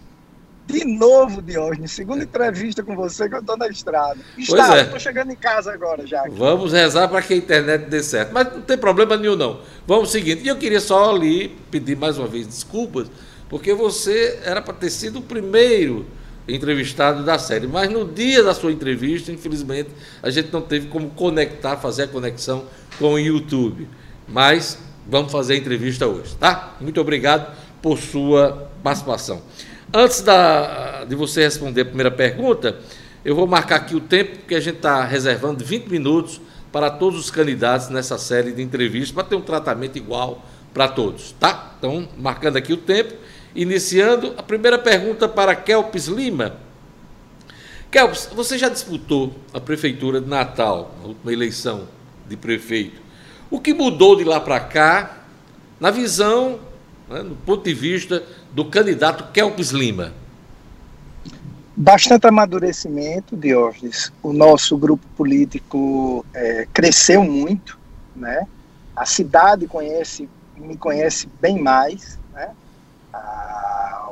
De 0.68 0.84
novo, 0.84 1.42
Diógenes, 1.42 1.90
segunda 1.90 2.22
entrevista 2.22 2.80
com 2.84 2.94
você 2.94 3.28
que 3.28 3.34
eu 3.34 3.40
estou 3.40 3.56
na 3.56 3.66
estrada. 3.66 4.20
Está, 4.38 4.78
é. 4.78 4.82
estou 4.82 5.00
chegando 5.00 5.32
em 5.32 5.36
casa 5.36 5.72
agora 5.72 6.06
já. 6.06 6.20
Aqui. 6.20 6.30
Vamos 6.30 6.72
rezar 6.72 7.08
para 7.08 7.20
que 7.22 7.34
a 7.34 7.36
internet 7.36 7.86
dê 7.86 8.04
certo. 8.04 8.32
Mas 8.32 8.52
não 8.52 8.62
tem 8.62 8.78
problema 8.78 9.16
nenhum, 9.16 9.34
não. 9.34 9.58
Vamos 9.84 10.12
seguinte. 10.12 10.44
E 10.44 10.48
eu 10.48 10.56
queria 10.56 10.80
só 10.80 11.12
ali 11.12 11.48
pedir 11.72 11.96
mais 11.96 12.18
uma 12.18 12.28
vez 12.28 12.46
desculpas, 12.46 13.10
porque 13.48 13.74
você 13.74 14.38
era 14.44 14.62
para 14.62 14.74
ter 14.74 14.90
sido 14.90 15.18
o 15.18 15.22
primeiro 15.22 16.06
entrevistado 16.48 17.24
da 17.24 17.38
série. 17.38 17.66
Mas 17.66 17.90
no 17.90 18.04
dia 18.04 18.42
da 18.42 18.54
sua 18.54 18.72
entrevista, 18.72 19.32
infelizmente, 19.32 19.90
a 20.22 20.30
gente 20.30 20.52
não 20.52 20.60
teve 20.60 20.88
como 20.88 21.10
conectar, 21.10 21.76
fazer 21.76 22.04
a 22.04 22.08
conexão 22.08 22.64
com 22.98 23.14
o 23.14 23.18
YouTube. 23.18 23.88
Mas 24.28 24.78
vamos 25.06 25.32
fazer 25.32 25.54
a 25.54 25.56
entrevista 25.56 26.06
hoje, 26.06 26.34
tá? 26.36 26.76
Muito 26.80 27.00
obrigado 27.00 27.54
por 27.82 27.98
sua 27.98 28.70
participação. 28.82 29.42
Antes 29.92 30.22
da, 30.22 31.04
de 31.04 31.14
você 31.14 31.42
responder 31.42 31.82
a 31.82 31.84
primeira 31.84 32.10
pergunta, 32.10 32.78
eu 33.24 33.34
vou 33.34 33.46
marcar 33.46 33.76
aqui 33.76 33.94
o 33.94 34.00
tempo, 34.00 34.38
porque 34.38 34.54
a 34.54 34.60
gente 34.60 34.76
está 34.76 35.04
reservando 35.04 35.64
20 35.64 35.86
minutos 35.86 36.40
para 36.72 36.90
todos 36.90 37.20
os 37.20 37.30
candidatos 37.30 37.88
nessa 37.88 38.18
série 38.18 38.52
de 38.52 38.60
entrevistas, 38.60 39.12
para 39.12 39.24
ter 39.24 39.36
um 39.36 39.40
tratamento 39.40 39.96
igual 39.96 40.44
para 40.72 40.88
todos, 40.88 41.32
tá? 41.38 41.74
Então, 41.78 42.08
marcando 42.18 42.56
aqui 42.56 42.72
o 42.72 42.76
tempo. 42.76 43.14
Iniciando 43.54 44.34
a 44.36 44.42
primeira 44.42 44.78
pergunta 44.78 45.28
para 45.28 45.54
Kelps 45.54 46.06
Lima. 46.06 46.56
Kelps, 47.90 48.28
você 48.34 48.58
já 48.58 48.68
disputou 48.68 49.32
a 49.52 49.60
prefeitura 49.60 50.20
de 50.20 50.28
Natal, 50.28 50.92
a 51.02 51.06
última 51.06 51.32
eleição 51.32 51.86
de 52.28 52.36
prefeito. 52.36 53.00
O 53.48 53.60
que 53.60 53.72
mudou 53.72 54.16
de 54.16 54.24
lá 54.24 54.40
para 54.40 54.58
cá, 54.58 55.18
na 55.78 55.92
visão, 55.92 56.58
né, 57.08 57.22
no 57.22 57.36
ponto 57.36 57.62
de 57.62 57.72
vista 57.72 58.24
do 58.52 58.64
candidato 58.64 59.32
Kelps 59.32 59.70
Lima? 59.70 60.12
Bastante 61.76 62.26
amadurecimento, 62.26 63.36
Diógenes. 63.36 64.12
O 64.22 64.32
nosso 64.32 64.76
grupo 64.76 65.06
político 65.16 66.26
é, 66.34 66.66
cresceu 66.72 67.22
muito, 67.22 67.78
né? 68.14 68.46
A 68.96 69.06
cidade 69.06 69.66
conhece, 69.66 70.28
me 70.56 70.76
conhece 70.76 71.28
bem 71.40 71.60
mais, 71.60 72.18
né? 72.32 72.50
Ah, 73.14 74.08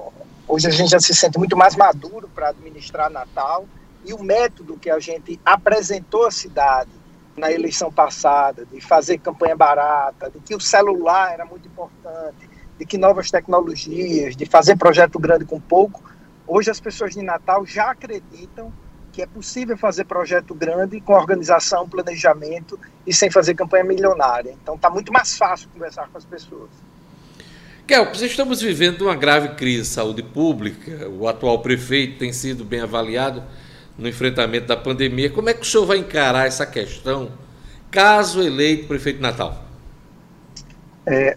hoje 0.46 0.68
a 0.68 0.70
gente 0.70 0.90
já 0.90 1.00
se 1.00 1.14
sente 1.14 1.38
muito 1.38 1.56
mais 1.56 1.74
maduro 1.74 2.28
para 2.34 2.50
administrar 2.50 3.10
Natal 3.10 3.66
e 4.04 4.12
o 4.12 4.22
método 4.22 4.76
que 4.76 4.88
a 4.90 4.98
gente 4.98 5.40
apresentou 5.44 6.26
à 6.26 6.30
cidade 6.30 6.90
na 7.36 7.50
eleição 7.50 7.90
passada, 7.90 8.64
de 8.66 8.80
fazer 8.80 9.18
campanha 9.18 9.56
barata, 9.56 10.30
de 10.30 10.38
que 10.40 10.54
o 10.54 10.60
celular 10.60 11.32
era 11.32 11.44
muito 11.44 11.66
importante, 11.66 12.48
de 12.78 12.84
que 12.84 12.98
novas 12.98 13.30
tecnologias, 13.30 14.36
de 14.36 14.44
fazer 14.46 14.76
projeto 14.76 15.18
grande 15.18 15.44
com 15.44 15.60
pouco, 15.60 16.02
hoje 16.46 16.70
as 16.70 16.78
pessoas 16.78 17.14
de 17.14 17.22
Natal 17.22 17.64
já 17.64 17.90
acreditam 17.90 18.72
que 19.12 19.22
é 19.22 19.26
possível 19.26 19.76
fazer 19.76 20.04
projeto 20.04 20.54
grande 20.54 21.00
com 21.00 21.12
organização, 21.12 21.88
planejamento 21.88 22.80
e 23.06 23.12
sem 23.12 23.30
fazer 23.30 23.54
campanha 23.54 23.84
milionária. 23.84 24.56
Então 24.62 24.74
está 24.74 24.88
muito 24.88 25.12
mais 25.12 25.36
fácil 25.36 25.68
conversar 25.68 26.08
com 26.08 26.16
as 26.16 26.24
pessoas. 26.24 26.70
Kelps, 27.92 28.22
estamos 28.22 28.62
vivendo 28.62 29.02
uma 29.02 29.14
grave 29.14 29.50
crise 29.50 29.82
de 29.82 29.88
saúde 29.88 30.22
pública. 30.22 31.10
O 31.10 31.28
atual 31.28 31.58
prefeito 31.58 32.18
tem 32.18 32.32
sido 32.32 32.64
bem 32.64 32.80
avaliado 32.80 33.42
no 33.98 34.08
enfrentamento 34.08 34.66
da 34.66 34.78
pandemia. 34.78 35.28
Como 35.28 35.50
é 35.50 35.52
que 35.52 35.60
o 35.60 35.64
senhor 35.66 35.84
vai 35.84 35.98
encarar 35.98 36.46
essa 36.46 36.64
questão 36.64 37.30
caso 37.90 38.40
eleito 38.40 38.88
prefeito 38.88 39.16
de 39.16 39.22
Natal? 39.22 39.62
É, 41.04 41.36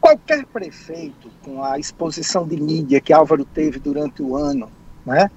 qualquer 0.00 0.46
prefeito, 0.46 1.28
com 1.42 1.64
a 1.64 1.76
exposição 1.76 2.46
de 2.46 2.56
mídia 2.56 3.00
que 3.00 3.12
Álvaro 3.12 3.44
teve 3.44 3.80
durante 3.80 4.22
o 4.22 4.36
ano, 4.36 4.70
né, 5.04 5.28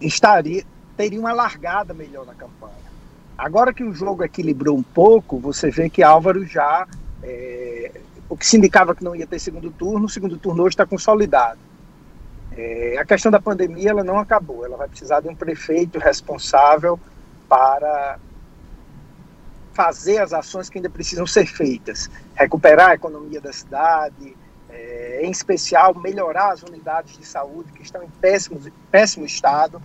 estaria, 0.00 0.64
teria 0.96 1.20
uma 1.20 1.32
largada 1.32 1.94
melhor 1.94 2.26
na 2.26 2.34
campanha. 2.34 2.74
Agora 3.38 3.72
que 3.72 3.84
o 3.84 3.94
jogo 3.94 4.24
equilibrou 4.24 4.76
um 4.76 4.82
pouco, 4.82 5.38
você 5.38 5.70
vê 5.70 5.88
que 5.88 6.02
Álvaro 6.02 6.44
já. 6.44 6.88
É, 7.22 8.00
o 8.28 8.36
que 8.36 8.46
se 8.46 8.56
indicava 8.56 8.94
que 8.94 9.04
não 9.04 9.14
ia 9.14 9.26
ter 9.26 9.38
segundo 9.38 9.70
turno, 9.70 10.06
o 10.06 10.08
segundo 10.08 10.36
turno 10.36 10.62
hoje 10.62 10.74
está 10.74 10.86
consolidado. 10.86 11.58
É, 12.56 12.96
a 12.98 13.04
questão 13.04 13.30
da 13.30 13.40
pandemia 13.40 13.90
ela 13.90 14.02
não 14.02 14.18
acabou, 14.18 14.64
ela 14.64 14.76
vai 14.76 14.88
precisar 14.88 15.20
de 15.20 15.28
um 15.28 15.34
prefeito 15.34 15.98
responsável 15.98 16.98
para 17.48 18.18
fazer 19.74 20.18
as 20.18 20.32
ações 20.32 20.70
que 20.70 20.78
ainda 20.78 20.88
precisam 20.88 21.26
ser 21.26 21.46
feitas, 21.46 22.08
recuperar 22.34 22.90
a 22.90 22.94
economia 22.94 23.40
da 23.40 23.52
cidade, 23.52 24.34
é, 24.70 25.20
em 25.22 25.30
especial 25.30 25.94
melhorar 25.94 26.52
as 26.52 26.62
unidades 26.62 27.16
de 27.18 27.26
saúde 27.26 27.70
que 27.72 27.82
estão 27.82 28.02
em 28.02 28.08
péssimo, 28.20 28.58
péssimo 28.90 29.26
estado. 29.26 29.80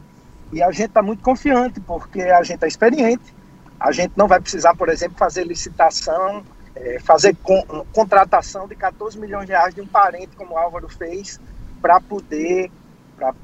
E 0.53 0.63
a 0.63 0.71
gente 0.71 0.87
está 0.87 1.01
muito 1.01 1.21
confiante, 1.21 1.79
porque 1.81 2.21
a 2.21 2.41
gente 2.41 2.63
é 2.63 2.67
experiente, 2.67 3.35
a 3.79 3.91
gente 3.91 4.13
não 4.15 4.27
vai 4.27 4.39
precisar, 4.39 4.75
por 4.75 4.87
exemplo, 4.87 5.17
fazer 5.17 5.43
licitação, 5.43 6.43
é, 6.83 6.99
fazer 6.99 7.35
con 7.43 7.63
contratação 7.93 8.67
de 8.67 8.75
14 8.75 9.17
milhões 9.17 9.45
de 9.45 9.51
reais 9.51 9.73
de 9.73 9.81
um 9.81 9.87
parente, 9.87 10.35
como 10.35 10.55
o 10.55 10.57
Álvaro 10.57 10.89
fez, 10.89 11.39
para 11.81 12.01
poder, 12.01 12.71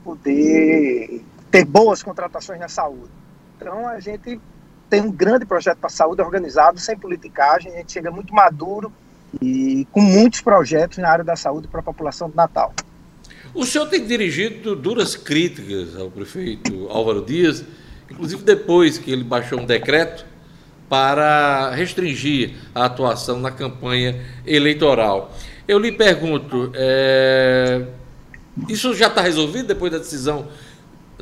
poder 0.03 1.23
ter 1.51 1.65
boas 1.65 2.01
contratações 2.01 2.59
na 2.59 2.67
saúde. 2.67 3.11
Então, 3.55 3.87
a 3.87 3.99
gente 3.99 4.39
tem 4.89 5.01
um 5.01 5.11
grande 5.11 5.45
projeto 5.45 5.77
para 5.77 5.87
a 5.87 5.91
saúde 5.91 6.21
organizado, 6.21 6.79
sem 6.79 6.97
politicagem, 6.97 7.73
a 7.73 7.77
gente 7.77 7.91
chega 7.91 8.09
muito 8.09 8.33
maduro 8.33 8.91
e 9.41 9.85
com 9.91 10.01
muitos 10.01 10.41
projetos 10.41 10.97
na 10.97 11.09
área 11.09 11.23
da 11.23 11.35
saúde 11.35 11.67
para 11.67 11.81
a 11.81 11.83
população 11.83 12.29
de 12.29 12.35
Natal. 12.35 12.73
O 13.53 13.65
senhor 13.65 13.87
tem 13.87 14.05
dirigido 14.05 14.75
duras 14.75 15.15
críticas 15.15 15.95
ao 15.95 16.09
prefeito 16.09 16.87
Álvaro 16.89 17.25
Dias, 17.25 17.63
inclusive 18.09 18.43
depois 18.43 18.97
que 18.97 19.11
ele 19.11 19.23
baixou 19.23 19.59
um 19.59 19.65
decreto 19.65 20.25
para 20.89 21.71
restringir 21.71 22.55
a 22.73 22.85
atuação 22.85 23.39
na 23.39 23.51
campanha 23.51 24.21
eleitoral. 24.45 25.33
Eu 25.67 25.79
lhe 25.79 25.91
pergunto, 25.91 26.71
é, 26.73 27.85
isso 28.69 28.93
já 28.95 29.07
está 29.07 29.21
resolvido 29.21 29.67
depois 29.67 29.91
da 29.91 29.97
decisão 29.97 30.47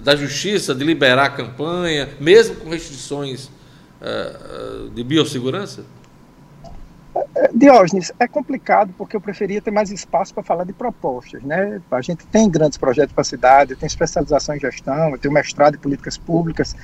da 0.01 0.15
Justiça 0.15 0.75
de 0.75 0.83
liberar 0.83 1.25
a 1.25 1.29
campanha, 1.29 2.09
mesmo 2.19 2.55
com 2.57 2.69
restrições 2.69 3.49
uh, 4.01 4.89
de 4.89 5.03
biossegurança? 5.03 5.83
É, 7.33 7.49
Diógenes, 7.53 8.11
é 8.19 8.27
complicado 8.27 8.93
porque 8.97 9.15
eu 9.15 9.21
preferia 9.21 9.61
ter 9.61 9.71
mais 9.71 9.89
espaço 9.89 10.33
para 10.33 10.43
falar 10.43 10.65
de 10.65 10.73
propostas, 10.73 11.41
né? 11.43 11.81
A 11.89 12.01
gente 12.01 12.25
tem 12.27 12.49
grandes 12.49 12.77
projetos 12.77 13.13
para 13.13 13.21
a 13.21 13.25
cidade, 13.25 13.75
tem 13.75 13.87
especialização 13.87 14.55
em 14.55 14.59
gestão, 14.59 15.11
eu 15.11 15.17
tenho 15.17 15.33
mestrado 15.33 15.75
em 15.75 15.79
políticas 15.79 16.17
públicas, 16.17 16.75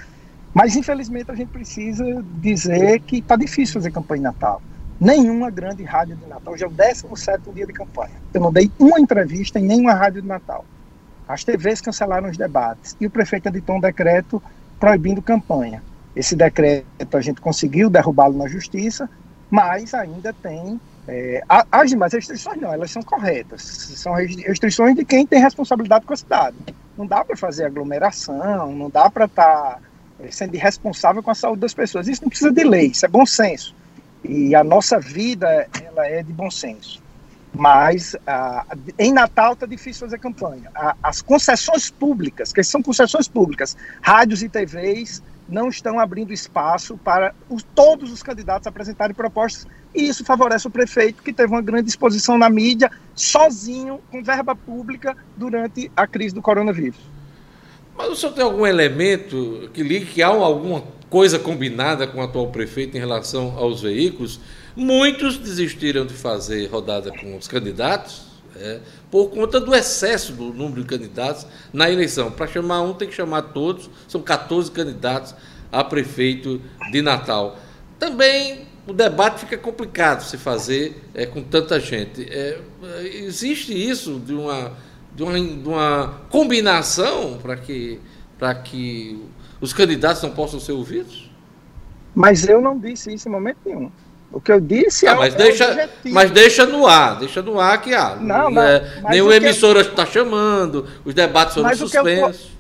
mas 0.54 0.76
infelizmente 0.76 1.32
a 1.32 1.36
gente 1.36 1.50
precisa 1.50 2.04
dizer 2.40 3.00
que 3.02 3.18
está 3.18 3.36
difícil 3.36 3.76
fazer 3.76 3.92
campanha 3.92 4.20
em 4.20 4.24
Natal. 4.24 4.62
Nenhuma 5.00 5.50
grande 5.50 5.84
rádio 5.84 6.16
de 6.16 6.28
Natal, 6.28 6.54
hoje 6.54 6.64
é 6.64 6.68
o 6.68 6.72
17 6.72 7.52
dia 7.54 7.66
de 7.66 7.74
campanha. 7.74 8.14
Eu 8.34 8.42
não 8.42 8.52
dei 8.52 8.72
uma 8.78 9.00
entrevista 9.00 9.60
em 9.60 9.64
nenhuma 9.64 9.94
rádio 9.94 10.22
de 10.22 10.28
Natal. 10.28 10.64
As 11.28 11.44
TVs 11.44 11.82
cancelaram 11.82 12.30
os 12.30 12.38
debates 12.38 12.96
e 13.00 13.08
o 13.08 13.10
prefeito 13.10 13.48
editou 13.48 13.78
um 13.78 13.80
decreto 13.80 14.42
proibindo 14.80 15.22
campanha. 15.22 15.82
Esse 16.16 16.36
decreto 16.36 17.16
a 17.16 17.22
gente 17.22 17.40
conseguiu 17.40 17.90
derrubá-lo 17.90 18.38
na 18.38 18.48
justiça, 18.48 19.10
mas 19.50 19.94
ainda 19.94 20.34
tem. 20.34 20.80
É, 21.08 21.42
as 21.72 21.90
demais 21.90 22.14
restrições 22.14 22.60
não, 22.60 22.72
elas 22.72 22.92
são 22.92 23.02
corretas. 23.02 23.62
São 23.62 24.14
restrições 24.14 24.96
de 24.96 25.06
quem 25.06 25.26
tem 25.26 25.42
responsabilidade 25.42 26.06
com 26.06 26.14
a 26.14 26.18
cidade. 26.18 26.58
Não 26.98 27.08
dá 27.08 27.24
para 27.24 27.38
fazer 27.38 27.66
aglomeração, 27.66 28.72
não 28.74 28.90
dá 28.90 29.10
para 29.10 29.26
estar 29.26 29.76
tá, 29.76 29.80
sendo 30.30 30.56
irresponsável 30.56 31.24
com 31.24 31.32
a 31.32 31.36
saúde 31.36 31.62
das 31.62 31.74
pessoas. 31.74 32.08
Isso 32.08 32.22
não 32.22 32.30
precisa 32.30 32.52
de 32.52 32.64
lei, 32.64 32.88
isso 32.88 33.06
é 33.06 33.10
bom 33.10 33.26
senso. 33.26 33.74
E 34.24 34.54
a 34.54 34.64
nossa 34.64 35.00
vida 35.00 35.68
ela 35.84 36.06
é 36.06 36.22
de 36.22 36.32
bom 36.32 36.52
senso. 36.52 37.02
Mas 37.54 38.16
em 38.98 39.12
Natal 39.12 39.54
está 39.54 39.66
difícil 39.66 40.08
fazer 40.08 40.20
campanha. 40.20 40.72
As 41.02 41.22
concessões 41.22 41.90
públicas, 41.90 42.54
que 42.54 42.64
são 42.64 42.82
concessões 42.82 43.28
públicas, 43.28 43.76
rádios 44.02 44.42
e 44.44 44.48
TVs, 44.48 45.22
não 45.50 45.68
estão 45.68 46.00
abrindo 46.00 46.32
espaço 46.32 46.98
para 46.98 47.36
os, 47.50 47.62
todos 47.76 48.12
os 48.12 48.24
candidatos 48.24 48.68
apresentarem 48.68 49.14
propostas, 49.14 49.68
e 49.94 50.08
isso 50.08 50.24
favorece 50.24 50.66
o 50.66 50.72
prefeito, 50.72 51.22
que 51.22 51.34
teve 51.34 51.52
uma 51.52 51.62
grande 51.62 51.90
exposição 51.90 52.38
na 52.38 52.50
mídia, 52.50 52.90
sozinho, 53.14 54.00
com 54.10 54.24
verba 54.24 54.56
pública, 54.56 55.18
durante 55.36 55.92
a 55.96 56.08
crise 56.08 56.34
do 56.34 56.42
coronavírus. 56.42 56.98
Mas 58.02 58.14
o 58.14 58.16
senhor 58.16 58.34
tem 58.34 58.44
algum 58.44 58.66
elemento 58.66 59.70
que 59.76 59.84
ligue 59.84 60.08
que 60.08 60.24
há 60.24 60.28
alguma 60.28 60.84
coisa 61.08 61.38
combinada 61.38 62.08
com 62.08 62.18
o 62.18 62.24
atual 62.24 62.48
prefeito 62.48 62.98
em 62.98 63.00
relação 63.00 63.56
aos 63.60 63.84
veículos? 63.84 64.40
Muitos 64.76 65.38
desistiram 65.38 66.04
de 66.04 66.16
fazer 66.16 66.66
rodada 66.66 67.12
com 67.12 67.38
os 67.38 67.48
candidatos 67.48 68.24
é, 68.56 68.80
por 69.12 69.30
conta 69.30 69.60
do 69.60 69.76
excesso 69.76 70.34
do 70.34 70.46
número 70.46 70.82
de 70.82 70.88
candidatos 70.88 71.46
na 71.72 71.92
eleição. 71.92 72.32
Para 72.32 72.48
chamar 72.48 72.82
um, 72.82 72.92
tem 72.92 73.08
que 73.08 73.14
chamar 73.14 73.44
todos. 73.44 73.88
São 74.08 74.20
14 74.20 74.72
candidatos 74.72 75.36
a 75.72 75.84
prefeito 75.84 76.60
de 76.92 77.04
Natal. 77.04 77.60
Também 78.00 78.66
o 78.88 78.94
debate 78.94 79.42
fica 79.42 79.60
complicado 79.60 80.24
se 80.24 80.40
fazer 80.40 81.04
é, 81.14 81.28
com 81.28 81.44
tanta 81.44 81.80
gente. 81.80 82.24
É, 82.32 82.60
existe 83.14 83.72
isso 83.72 84.20
de 84.20 84.34
uma, 84.34 84.76
de 85.14 85.24
uma, 85.24 85.40
de 85.40 85.68
uma 85.68 86.22
combinação 86.30 87.38
para 87.42 87.56
que, 87.56 88.00
que 88.64 89.24
os 89.60 89.74
candidatos 89.74 90.22
não 90.24 90.32
possam 90.32 90.60
ser 90.60 90.72
ouvidos? 90.72 91.30
Mas 92.16 92.48
eu 92.48 92.62
não 92.62 92.78
disse 92.78 93.14
isso 93.14 93.28
em 93.28 93.32
momento 93.32 93.58
nenhum. 93.66 93.92
O 94.32 94.40
que 94.40 94.52
eu 94.52 94.62
disse 94.62 95.08
ah, 95.08 95.12
é, 95.12 95.16
mas, 95.16 95.34
é 95.34 95.38
deixa, 95.38 95.90
mas 96.06 96.32
deixa 96.32 96.66
no 96.66 96.88
ar, 96.88 97.20
deixa 97.20 97.42
no 97.42 97.60
ar 97.60 97.82
que 97.82 97.94
há. 97.94 98.16
Não, 98.16 98.48
é, 98.48 98.50
mas, 99.02 99.12
nenhuma 99.12 99.36
emissora 99.36 99.82
está 99.82 100.06
chamando, 100.06 100.88
os 101.04 101.14
debates 101.14 101.56
foram 101.56 101.76
suspensos. 101.76 102.52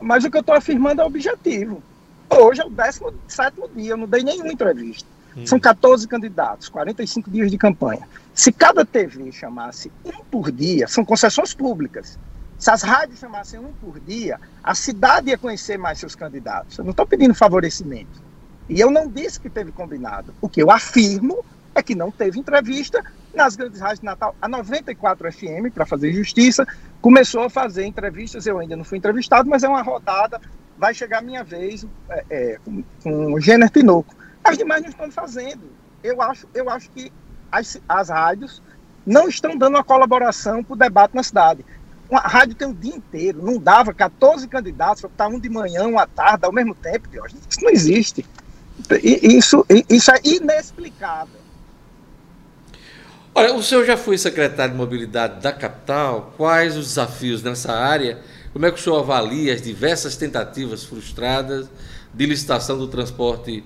Mas 0.00 0.22
o 0.24 0.30
que 0.30 0.36
eu 0.36 0.40
estou 0.40 0.54
afirmando 0.54 1.00
é 1.00 1.04
objetivo. 1.04 1.82
Hoje 2.28 2.60
é 2.60 2.64
o 2.64 2.70
17 2.70 3.56
dia, 3.74 3.92
eu 3.92 3.96
não 3.96 4.06
dei 4.06 4.22
nenhuma 4.22 4.52
entrevista. 4.52 5.08
Hum. 5.36 5.46
São 5.46 5.58
14 5.58 6.06
candidatos, 6.06 6.68
45 6.68 7.30
dias 7.30 7.50
de 7.50 7.58
campanha. 7.58 8.08
Se 8.32 8.52
cada 8.52 8.84
TV 8.84 9.30
chamasse 9.32 9.90
um 10.04 10.24
por 10.24 10.50
dia, 10.50 10.86
são 10.88 11.04
concessões 11.04 11.54
públicas. 11.54 12.18
Se 12.58 12.70
as 12.70 12.82
rádios 12.82 13.18
chamassem 13.18 13.58
um 13.58 13.72
por 13.72 14.00
dia, 14.00 14.40
a 14.62 14.74
cidade 14.74 15.30
ia 15.30 15.38
conhecer 15.38 15.76
mais 15.76 15.98
seus 15.98 16.14
candidatos. 16.14 16.78
Eu 16.78 16.84
não 16.84 16.92
estou 16.92 17.06
pedindo 17.06 17.34
favorecimento. 17.34 18.22
E 18.68 18.80
eu 18.80 18.90
não 18.90 19.08
disse 19.08 19.38
que 19.38 19.50
teve 19.50 19.70
combinado. 19.72 20.32
O 20.40 20.48
que 20.48 20.62
eu 20.62 20.70
afirmo 20.70 21.44
é 21.74 21.82
que 21.82 21.94
não 21.94 22.10
teve 22.10 22.38
entrevista 22.38 23.04
nas 23.34 23.56
grandes 23.56 23.80
rádios 23.80 24.00
de 24.00 24.06
Natal. 24.06 24.34
A 24.40 24.48
94 24.48 25.32
FM, 25.32 25.72
para 25.74 25.84
fazer 25.84 26.12
justiça, 26.12 26.66
começou 27.00 27.42
a 27.42 27.50
fazer 27.50 27.84
entrevistas. 27.84 28.46
Eu 28.46 28.58
ainda 28.58 28.76
não 28.76 28.84
fui 28.84 28.98
entrevistado, 28.98 29.48
mas 29.48 29.64
é 29.64 29.68
uma 29.68 29.82
rodada. 29.82 30.40
Vai 30.78 30.94
chegar 30.94 31.18
a 31.18 31.22
minha 31.22 31.44
vez 31.44 31.86
é, 32.08 32.24
é, 32.30 32.58
com, 32.64 32.82
com 33.02 33.34
o 33.34 33.40
Jenner 33.40 33.68
Tinoco. 33.70 34.14
As 34.44 34.58
demais 34.58 34.82
não 34.82 34.90
estão 34.90 35.10
fazendo. 35.10 35.62
Eu 36.02 36.20
acho, 36.20 36.46
eu 36.54 36.68
acho 36.68 36.90
que 36.90 37.10
as, 37.50 37.80
as 37.88 38.10
rádios 38.10 38.62
não 39.06 39.28
estão 39.28 39.56
dando 39.56 39.74
uma 39.74 39.84
colaboração 39.84 40.62
para 40.62 40.74
o 40.74 40.76
debate 40.76 41.14
na 41.14 41.22
cidade. 41.22 41.64
Uma 42.10 42.20
rádio 42.20 42.54
tem 42.54 42.68
o 42.68 42.74
dia 42.74 42.94
inteiro, 42.94 43.42
não 43.42 43.58
dava 43.58 43.92
14 43.94 44.46
candidatos 44.46 45.00
para 45.00 45.10
estar 45.10 45.28
um 45.28 45.40
de 45.40 45.48
manhã, 45.48 45.86
um 45.86 45.98
à 45.98 46.06
tarde, 46.06 46.44
ao 46.44 46.52
mesmo 46.52 46.74
tempo. 46.74 47.08
Isso 47.48 47.62
não 47.62 47.70
existe. 47.70 48.24
Isso, 49.02 49.64
isso 49.88 50.10
é 50.10 50.20
inexplicável. 50.22 51.40
Olha, 53.34 53.54
o 53.54 53.62
senhor 53.62 53.84
já 53.84 53.96
foi 53.96 54.16
secretário 54.18 54.72
de 54.72 54.78
mobilidade 54.78 55.40
da 55.40 55.52
capital. 55.52 56.34
Quais 56.36 56.76
os 56.76 56.88
desafios 56.88 57.42
nessa 57.42 57.72
área? 57.72 58.20
Como 58.52 58.64
é 58.64 58.70
que 58.70 58.78
o 58.78 58.82
senhor 58.82 59.00
avalia 59.00 59.54
as 59.54 59.62
diversas 59.62 60.16
tentativas 60.16 60.84
frustradas 60.84 61.68
de 62.12 62.26
licitação 62.26 62.78
do 62.78 62.86
transporte 62.86 63.64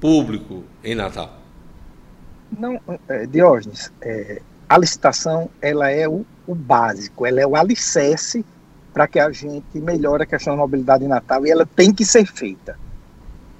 público 0.00 0.64
em 0.82 0.94
Natal? 0.94 1.38
Não, 2.58 2.80
é, 3.08 3.26
Diógenes, 3.26 3.92
é, 4.00 4.40
a 4.68 4.78
licitação 4.78 5.50
ela 5.60 5.90
é 5.90 6.08
o, 6.08 6.24
o, 6.46 6.54
básico, 6.54 7.26
ela 7.26 7.40
é 7.40 7.46
o 7.46 7.54
alicerce 7.54 8.44
para 8.92 9.06
que 9.06 9.20
a 9.20 9.30
gente 9.30 9.78
melhore 9.78 10.24
a 10.24 10.26
questão 10.26 10.56
da 10.56 10.62
mobilidade 10.62 11.04
em 11.04 11.08
Natal 11.08 11.46
e 11.46 11.50
ela 11.50 11.64
tem 11.64 11.92
que 11.92 12.04
ser 12.04 12.26
feita. 12.26 12.76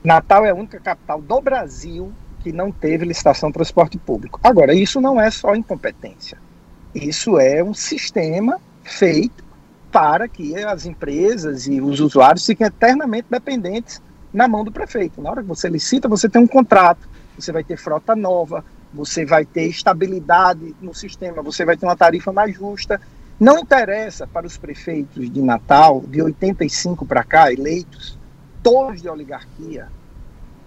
Natal 0.02 0.44
é 0.44 0.50
a 0.50 0.54
única 0.54 0.80
capital 0.80 1.20
do 1.20 1.40
Brasil 1.40 2.12
que 2.40 2.52
não 2.52 2.72
teve 2.72 3.04
licitação 3.04 3.50
de 3.50 3.54
transporte 3.54 3.98
público. 3.98 4.40
Agora, 4.42 4.74
isso 4.74 5.00
não 5.00 5.20
é 5.20 5.30
só 5.30 5.54
incompetência. 5.54 6.38
Isso 6.94 7.38
é 7.38 7.62
um 7.62 7.74
sistema 7.74 8.58
feito 8.82 9.44
para 9.92 10.26
que 10.26 10.56
as 10.56 10.86
empresas 10.86 11.66
e 11.66 11.80
os 11.80 12.00
usuários 12.00 12.46
fiquem 12.46 12.66
eternamente 12.66 13.26
dependentes 13.30 14.00
na 14.32 14.48
mão 14.48 14.64
do 14.64 14.72
prefeito. 14.72 15.20
Na 15.20 15.30
hora 15.30 15.42
que 15.42 15.48
você 15.48 15.68
licita, 15.68 16.08
você 16.08 16.28
tem 16.28 16.42
um 16.42 16.46
contrato, 16.46 17.08
você 17.38 17.52
vai 17.52 17.64
ter 17.64 17.76
frota 17.76 18.14
nova, 18.14 18.64
você 18.92 19.24
vai 19.24 19.44
ter 19.44 19.66
estabilidade 19.66 20.74
no 20.80 20.94
sistema, 20.94 21.42
você 21.42 21.64
vai 21.64 21.76
ter 21.76 21.86
uma 21.86 21.96
tarifa 21.96 22.32
mais 22.32 22.54
justa. 22.54 23.00
Não 23.38 23.58
interessa 23.58 24.26
para 24.26 24.46
os 24.46 24.58
prefeitos 24.58 25.30
de 25.30 25.40
Natal, 25.40 26.02
de 26.06 26.20
85 26.20 27.06
para 27.06 27.24
cá, 27.24 27.52
eleitos, 27.52 28.18
todos 28.62 29.00
de 29.00 29.08
oligarquia, 29.08 29.88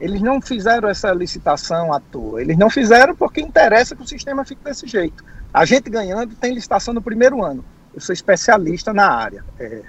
eles 0.03 0.21
não 0.21 0.41
fizeram 0.41 0.89
essa 0.89 1.11
licitação 1.13 1.93
à 1.93 1.99
toa. 1.99 2.41
Eles 2.41 2.57
não 2.57 2.69
fizeram 2.69 3.15
porque 3.15 3.39
interessa 3.39 3.95
que 3.95 4.01
o 4.01 4.07
sistema 4.07 4.43
fique 4.43 4.61
desse 4.61 4.85
jeito. 4.85 5.23
A 5.53 5.63
gente 5.63 5.89
ganhando 5.89 6.35
tem 6.35 6.53
licitação 6.53 6.93
no 6.93 7.01
primeiro 7.01 7.43
ano. 7.43 7.63
Eu 7.93 8.01
sou 8.01 8.11
especialista 8.11 8.93
na 8.93 9.07
área. 9.07 9.45
É, 9.57 9.83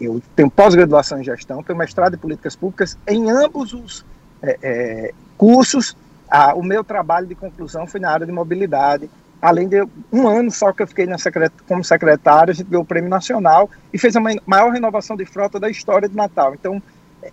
eu 0.00 0.20
tenho 0.34 0.50
pós-graduação 0.50 1.20
em 1.20 1.24
gestão, 1.24 1.62
tenho 1.62 1.78
mestrado 1.78 2.14
em 2.14 2.18
políticas 2.18 2.56
públicas. 2.56 2.98
Em 3.06 3.30
ambos 3.30 3.72
os 3.72 4.04
é, 4.42 4.58
é 4.62 5.14
cursos, 5.36 5.96
o 6.56 6.62
meu 6.62 6.82
trabalho 6.82 7.26
de 7.26 7.34
conclusão 7.34 7.86
foi 7.86 8.00
na 8.00 8.10
área 8.10 8.26
de 8.26 8.32
mobilidade. 8.32 9.08
Além 9.40 9.68
de 9.68 9.82
um 10.12 10.28
ano 10.28 10.50
só 10.50 10.72
que 10.72 10.82
eu 10.82 10.86
fiquei 10.86 11.06
secret, 11.18 11.52
como 11.66 11.82
secretário, 11.82 12.52
a 12.52 12.54
gente 12.54 12.68
ganhou 12.68 12.84
o 12.84 12.86
prêmio 12.86 13.10
nacional 13.10 13.68
e 13.92 13.98
fez 13.98 14.14
a 14.16 14.20
maior 14.46 14.70
renovação 14.70 15.16
de 15.16 15.24
frota 15.24 15.58
da 15.58 15.68
história 15.68 16.08
de 16.08 16.14
Natal. 16.14 16.54
Então, 16.54 16.80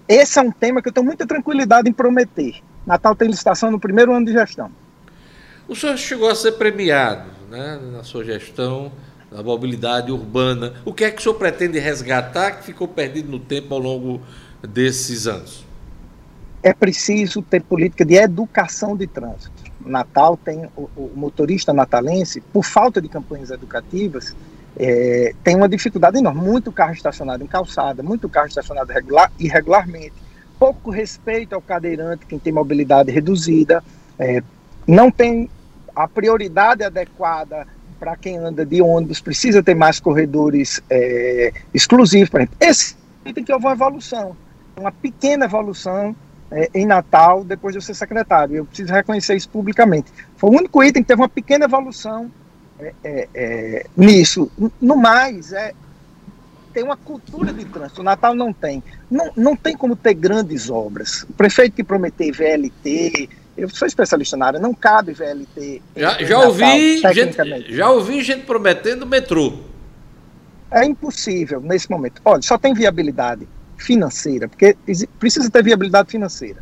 esse 0.07 0.39
é 0.39 0.41
um 0.41 0.51
tema 0.51 0.81
que 0.81 0.89
eu 0.89 0.93
tenho 0.93 1.05
muita 1.05 1.25
tranquilidade 1.25 1.87
em 1.87 1.93
prometer. 1.93 2.55
Natal 2.85 3.15
tem 3.15 3.27
licitação 3.27 3.69
no 3.69 3.79
primeiro 3.79 4.11
ano 4.11 4.25
de 4.25 4.33
gestão. 4.33 4.71
O 5.67 5.75
senhor 5.75 5.97
chegou 5.97 6.29
a 6.29 6.35
ser 6.35 6.53
premiado 6.53 7.29
né, 7.49 7.79
na 7.91 8.03
sua 8.03 8.23
gestão 8.23 8.91
da 9.31 9.43
mobilidade 9.43 10.11
urbana. 10.11 10.73
O 10.83 10.93
que 10.93 11.03
é 11.03 11.11
que 11.11 11.19
o 11.19 11.21
senhor 11.21 11.35
pretende 11.35 11.79
resgatar 11.79 12.51
que 12.51 12.63
ficou 12.63 12.87
perdido 12.87 13.29
no 13.29 13.39
tempo 13.39 13.73
ao 13.73 13.79
longo 13.79 14.21
desses 14.61 15.27
anos? 15.27 15.65
É 16.61 16.73
preciso 16.73 17.41
ter 17.41 17.61
política 17.61 18.03
de 18.03 18.15
educação 18.15 18.95
de 18.95 19.07
trânsito. 19.07 19.69
Natal 19.79 20.37
tem 20.37 20.65
o, 20.75 20.89
o 20.95 21.11
motorista 21.15 21.71
natalense, 21.71 22.41
por 22.41 22.65
falta 22.65 23.01
de 23.01 23.07
campanhas 23.07 23.49
educativas, 23.49 24.35
é, 24.77 25.33
tem 25.43 25.55
uma 25.55 25.69
dificuldade 25.69 26.17
enorme. 26.17 26.41
Muito 26.41 26.71
carro 26.71 26.93
estacionado 26.93 27.43
em 27.43 27.47
calçada, 27.47 28.03
muito 28.03 28.27
carro 28.27 28.47
estacionado 28.47 28.91
regular, 28.91 29.31
irregularmente, 29.39 30.13
pouco 30.57 30.91
respeito 30.91 31.53
ao 31.53 31.61
cadeirante, 31.61 32.25
quem 32.25 32.37
tem 32.37 32.51
mobilidade 32.51 33.09
reduzida, 33.11 33.81
é, 34.17 34.43
não 34.85 35.09
tem 35.09 35.49
a 35.95 36.07
prioridade 36.07 36.83
adequada 36.83 37.65
para 37.99 38.15
quem 38.15 38.37
anda 38.37 38.65
de 38.65 38.81
ônibus, 38.81 39.19
precisa 39.19 39.61
ter 39.61 39.75
mais 39.75 39.99
corredores 39.99 40.81
é, 40.89 41.51
exclusivos. 41.73 42.29
Esse 42.59 42.95
item 43.25 43.43
que 43.43 43.51
houve 43.51 43.65
uma 43.65 43.73
evolução, 43.73 44.35
uma 44.77 44.91
pequena 44.91 45.45
evolução 45.45 46.15
é, 46.51 46.69
em 46.73 46.85
Natal, 46.85 47.43
depois 47.43 47.73
de 47.73 47.77
eu 47.77 47.81
ser 47.81 47.93
secretário. 47.93 48.55
Eu 48.55 48.65
preciso 48.65 48.93
reconhecer 48.93 49.35
isso 49.35 49.49
publicamente. 49.49 50.11
Foi 50.37 50.49
o 50.49 50.53
único 50.53 50.83
item 50.83 51.03
que 51.03 51.07
teve 51.07 51.21
uma 51.21 51.29
pequena 51.29 51.65
evolução 51.65 52.31
é, 52.79 52.93
é, 53.03 53.27
é 53.33 53.85
nisso. 53.95 54.49
No 54.81 54.95
mais, 54.95 55.51
é, 55.51 55.73
tem 56.73 56.83
uma 56.83 56.97
cultura 56.97 57.51
de 57.51 57.65
trânsito. 57.65 58.01
O 58.01 58.03
Natal 58.03 58.33
não 58.33 58.53
tem. 58.53 58.83
Não, 59.09 59.31
não 59.35 59.55
tem 59.55 59.75
como 59.75 59.95
ter 59.95 60.13
grandes 60.13 60.69
obras. 60.69 61.23
O 61.23 61.33
prefeito 61.33 61.75
que 61.75 61.83
prometeu 61.83 62.33
VLT, 62.33 63.29
eu 63.59 63.69
sou 63.69 63.87
especialista 63.87 64.37
na 64.37 64.47
área, 64.47 64.59
não 64.59 64.73
cabe 64.73 65.13
VLT. 65.13 65.81
Já, 65.95 66.23
já 66.23 66.39
ouvi 66.39 66.97
gente, 66.97 67.75
já 67.75 67.89
ouvi 67.89 68.21
gente 68.21 68.45
prometendo 68.45 69.05
metrô. 69.05 69.53
É 70.71 70.85
impossível 70.85 71.59
nesse 71.59 71.89
momento. 71.89 72.21
Olha, 72.23 72.41
só 72.41 72.57
tem 72.57 72.73
viabilidade 72.73 73.47
financeira, 73.77 74.47
porque 74.47 74.77
precisa 75.19 75.49
ter 75.49 75.63
viabilidade 75.63 76.09
financeira. 76.11 76.61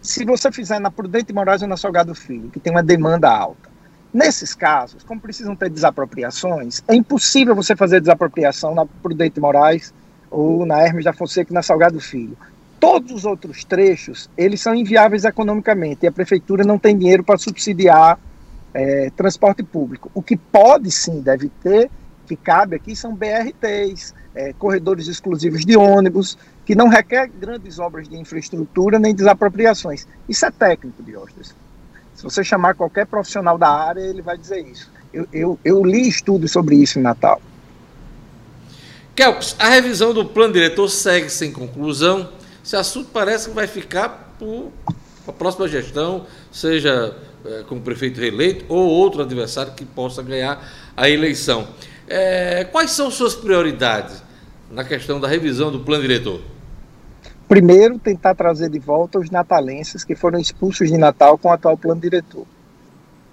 Se 0.00 0.24
você 0.24 0.52
fizer 0.52 0.78
na 0.78 0.90
Prudente 0.90 1.32
Moraes 1.32 1.62
ou 1.62 1.68
na 1.68 1.76
Salgado 1.76 2.14
Filho, 2.14 2.50
que 2.50 2.60
tem 2.60 2.70
uma 2.70 2.82
demanda 2.82 3.28
alta, 3.30 3.70
nesses 4.12 4.54
casos, 4.54 5.02
como 5.02 5.20
precisam 5.20 5.56
ter 5.56 5.70
desapropriações, 5.70 6.82
é 6.86 6.94
impossível 6.94 7.54
você 7.54 7.74
fazer 7.74 8.00
desapropriação 8.00 8.74
na 8.74 8.86
Prudente 8.86 9.40
Moraes 9.40 9.92
ou 10.30 10.64
na 10.64 10.80
Hermes 10.80 11.04
da 11.04 11.12
Fonseca 11.12 11.50
e 11.50 11.54
na 11.54 11.62
Salgado 11.62 12.00
Filho. 12.00 12.36
Todos 12.84 13.12
os 13.12 13.24
outros 13.24 13.64
trechos, 13.64 14.28
eles 14.36 14.60
são 14.60 14.74
inviáveis 14.74 15.24
economicamente 15.24 16.04
e 16.04 16.06
a 16.06 16.12
prefeitura 16.12 16.64
não 16.64 16.78
tem 16.78 16.98
dinheiro 16.98 17.24
para 17.24 17.38
subsidiar 17.38 18.20
é, 18.74 19.10
transporte 19.16 19.62
público. 19.62 20.10
O 20.12 20.20
que 20.20 20.36
pode 20.36 20.90
sim, 20.90 21.22
deve 21.22 21.48
ter, 21.62 21.90
que 22.26 22.36
cabe 22.36 22.76
aqui, 22.76 22.94
são 22.94 23.14
BRTs, 23.14 24.14
é, 24.34 24.52
corredores 24.52 25.08
exclusivos 25.08 25.64
de 25.64 25.78
ônibus, 25.78 26.36
que 26.66 26.74
não 26.74 26.88
requer 26.88 27.26
grandes 27.26 27.78
obras 27.78 28.06
de 28.06 28.18
infraestrutura 28.18 28.98
nem 28.98 29.14
desapropriações. 29.14 30.06
Isso 30.28 30.44
é 30.44 30.50
técnico, 30.50 31.02
Diógenes. 31.02 31.54
Se 32.14 32.22
você 32.22 32.44
chamar 32.44 32.74
qualquer 32.74 33.06
profissional 33.06 33.56
da 33.56 33.70
área, 33.70 34.02
ele 34.02 34.20
vai 34.20 34.36
dizer 34.36 34.60
isso. 34.60 34.92
Eu, 35.10 35.26
eu, 35.32 35.58
eu 35.64 35.82
li 35.82 36.06
estudos 36.06 36.52
sobre 36.52 36.76
isso 36.76 36.98
em 36.98 37.02
Natal. 37.02 37.40
Kelps, 39.16 39.56
a 39.58 39.70
revisão 39.70 40.12
do 40.12 40.26
plano 40.26 40.52
diretor 40.52 40.90
segue 40.90 41.30
sem 41.30 41.50
conclusão 41.50 42.43
esse 42.64 42.76
assunto 42.76 43.10
parece 43.12 43.50
que 43.50 43.54
vai 43.54 43.66
ficar 43.66 44.34
para 44.38 44.48
a 45.28 45.32
próxima 45.32 45.68
gestão, 45.68 46.24
seja 46.50 47.14
é, 47.44 47.62
como 47.68 47.82
prefeito 47.82 48.18
reeleito 48.18 48.64
ou 48.70 48.88
outro 48.88 49.20
adversário 49.20 49.74
que 49.74 49.84
possa 49.84 50.22
ganhar 50.22 50.66
a 50.96 51.08
eleição. 51.08 51.68
É, 52.08 52.64
quais 52.64 52.90
são 52.92 53.10
suas 53.10 53.34
prioridades 53.34 54.22
na 54.70 54.82
questão 54.82 55.20
da 55.20 55.28
revisão 55.28 55.70
do 55.70 55.80
plano 55.80 56.02
diretor? 56.02 56.40
Primeiro, 57.46 57.98
tentar 57.98 58.34
trazer 58.34 58.70
de 58.70 58.78
volta 58.78 59.18
os 59.18 59.28
natalenses 59.28 60.02
que 60.02 60.14
foram 60.14 60.38
expulsos 60.38 60.90
de 60.90 60.96
Natal 60.96 61.36
com 61.36 61.48
o 61.48 61.52
atual 61.52 61.76
plano 61.76 62.00
diretor. 62.00 62.46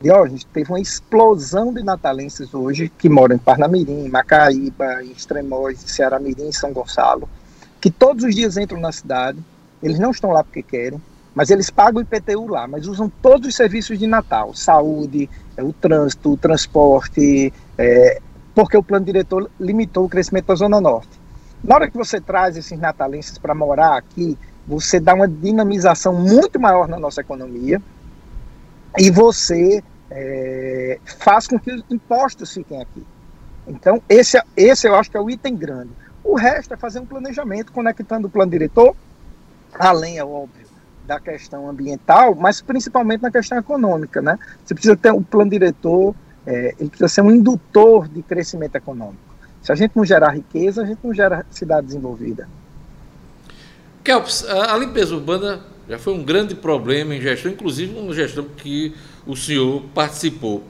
Diógenes, 0.02 0.44
teve 0.44 0.70
uma 0.70 0.80
explosão 0.80 1.74
de 1.74 1.82
natalenses 1.84 2.54
hoje 2.54 2.92
que 2.98 3.08
moram 3.08 3.36
em 3.36 3.40
Parnamirim, 3.40 4.10
Macaíba, 4.10 5.02
em 5.04 5.12
Extremóis, 5.12 5.80
Ceará 5.80 6.20
Mirim, 6.20 6.48
em 6.48 6.52
São 6.52 6.74
Gonçalo, 6.74 7.30
que 7.82 7.90
todos 7.90 8.24
os 8.24 8.36
dias 8.36 8.56
entram 8.58 8.80
na 8.80 8.92
cidade, 8.92 9.40
eles 9.82 9.98
não 10.00 10.12
estão 10.12 10.30
lá 10.30 10.44
porque 10.44 10.62
querem, 10.62 11.02
mas 11.34 11.50
eles 11.50 11.70
pagam 11.70 12.02
o 12.02 12.04
IPTU 12.04 12.48
lá, 12.48 12.68
mas 12.68 12.88
usam 12.88 13.12
todos 13.22 13.48
os 13.48 13.56
serviços 13.56 13.98
de 13.98 14.06
Natal, 14.06 14.54
saúde, 14.54 15.28
é, 15.58 15.64
o 15.64 15.74
trânsito, 15.74 16.34
o 16.34 16.38
transporte, 16.38 17.52
é, 17.78 18.22
porque 18.54 18.78
o 18.78 18.84
plano 18.84 19.06
diretor 19.06 19.50
limitou 19.60 20.06
o 20.06 20.10
crescimento 20.10 20.48
da 20.48 20.56
Zona 20.56 20.80
Norte. 20.80 21.20
Na 21.64 21.76
hora 21.76 21.90
que 21.90 21.98
você 21.98 22.22
traz 22.22 22.56
esses 22.56 22.78
natalenses 22.78 23.38
para 23.38 23.56
morar 23.56 23.98
aqui, 23.98 24.38
você 24.68 25.00
dá 25.00 25.14
uma 25.14 25.28
dinamização 25.28 26.14
muito 26.14 26.60
maior 26.60 26.88
na 26.88 27.00
nossa 27.00 27.22
economia 27.22 27.82
e 28.98 29.10
você 29.10 29.84
é, 30.10 31.00
faz 31.20 31.48
com 31.48 31.58
que 31.58 31.72
os 31.72 31.84
impostos 31.90 32.54
fiquem 32.54 32.82
aqui. 32.82 33.06
Então, 33.68 34.02
esse, 34.10 34.42
esse 34.56 34.88
eu 34.88 34.96
acho 34.96 35.10
que 35.10 35.18
é 35.18 35.22
o 35.22 35.30
item 35.30 35.56
grande. 35.56 35.92
O 36.24 36.36
resto 36.36 36.74
é 36.74 36.78
fazer 36.78 37.00
um 37.00 37.06
planejamento 37.06 37.72
conectando 37.72 38.28
o 38.28 38.30
plano 38.30 38.52
diretor, 38.52 38.96
além, 39.74 40.18
é 40.18 40.24
óbvio, 40.24 40.68
da 41.06 41.20
questão 41.20 41.68
ambiental, 41.68 42.36
mas 42.36 42.62
principalmente 42.62 43.22
na 43.22 43.32
questão 43.32 43.58
econômica. 43.58 44.22
Né? 44.22 44.38
Você 44.64 44.74
precisa 44.74 44.96
ter 44.96 45.12
um 45.12 45.24
plano 45.24 45.52
diretor, 45.52 46.16
é, 46.46 46.76
ele 46.80 46.90
precisa 46.90 47.08
ser 47.08 47.22
um 47.22 47.32
indutor 47.32 48.08
de 48.08 48.22
crescimento 48.22 48.76
econômico. 48.76 49.32
Se 49.62 49.72
a 49.72 49.76
gente 49.76 49.96
não 49.96 50.06
gerar 50.06 50.30
riqueza, 50.30 50.82
a 50.82 50.86
gente 50.86 51.00
não 51.04 51.14
gera 51.14 51.46
cidade 51.50 51.88
desenvolvida. 51.88 52.48
Kelps, 54.04 54.44
a 54.48 54.76
limpeza 54.78 55.14
urbana 55.14 55.62
já 55.88 56.00
foi 56.00 56.14
um 56.14 56.24
grande 56.24 56.56
problema 56.56 57.14
em 57.14 57.22
gestão, 57.22 57.52
inclusive 57.52 57.98
uma 58.00 58.14
gestão 58.14 58.46
que 58.58 58.96
o 59.28 59.36
senhor 59.36 59.84
participou. 59.94 60.64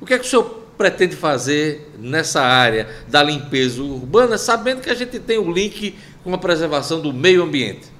O 0.00 0.06
que 0.06 0.14
é 0.14 0.18
que 0.18 0.24
o 0.24 0.28
senhor 0.28 0.65
pretende 0.76 1.16
fazer 1.16 1.92
nessa 1.98 2.42
área 2.42 2.88
da 3.08 3.22
limpeza 3.22 3.82
urbana, 3.82 4.36
sabendo 4.38 4.80
que 4.80 4.90
a 4.90 4.94
gente 4.94 5.18
tem 5.18 5.38
o 5.38 5.50
link 5.50 5.96
com 6.22 6.34
a 6.34 6.38
preservação 6.38 7.00
do 7.00 7.12
meio 7.12 7.42
ambiente? 7.42 7.96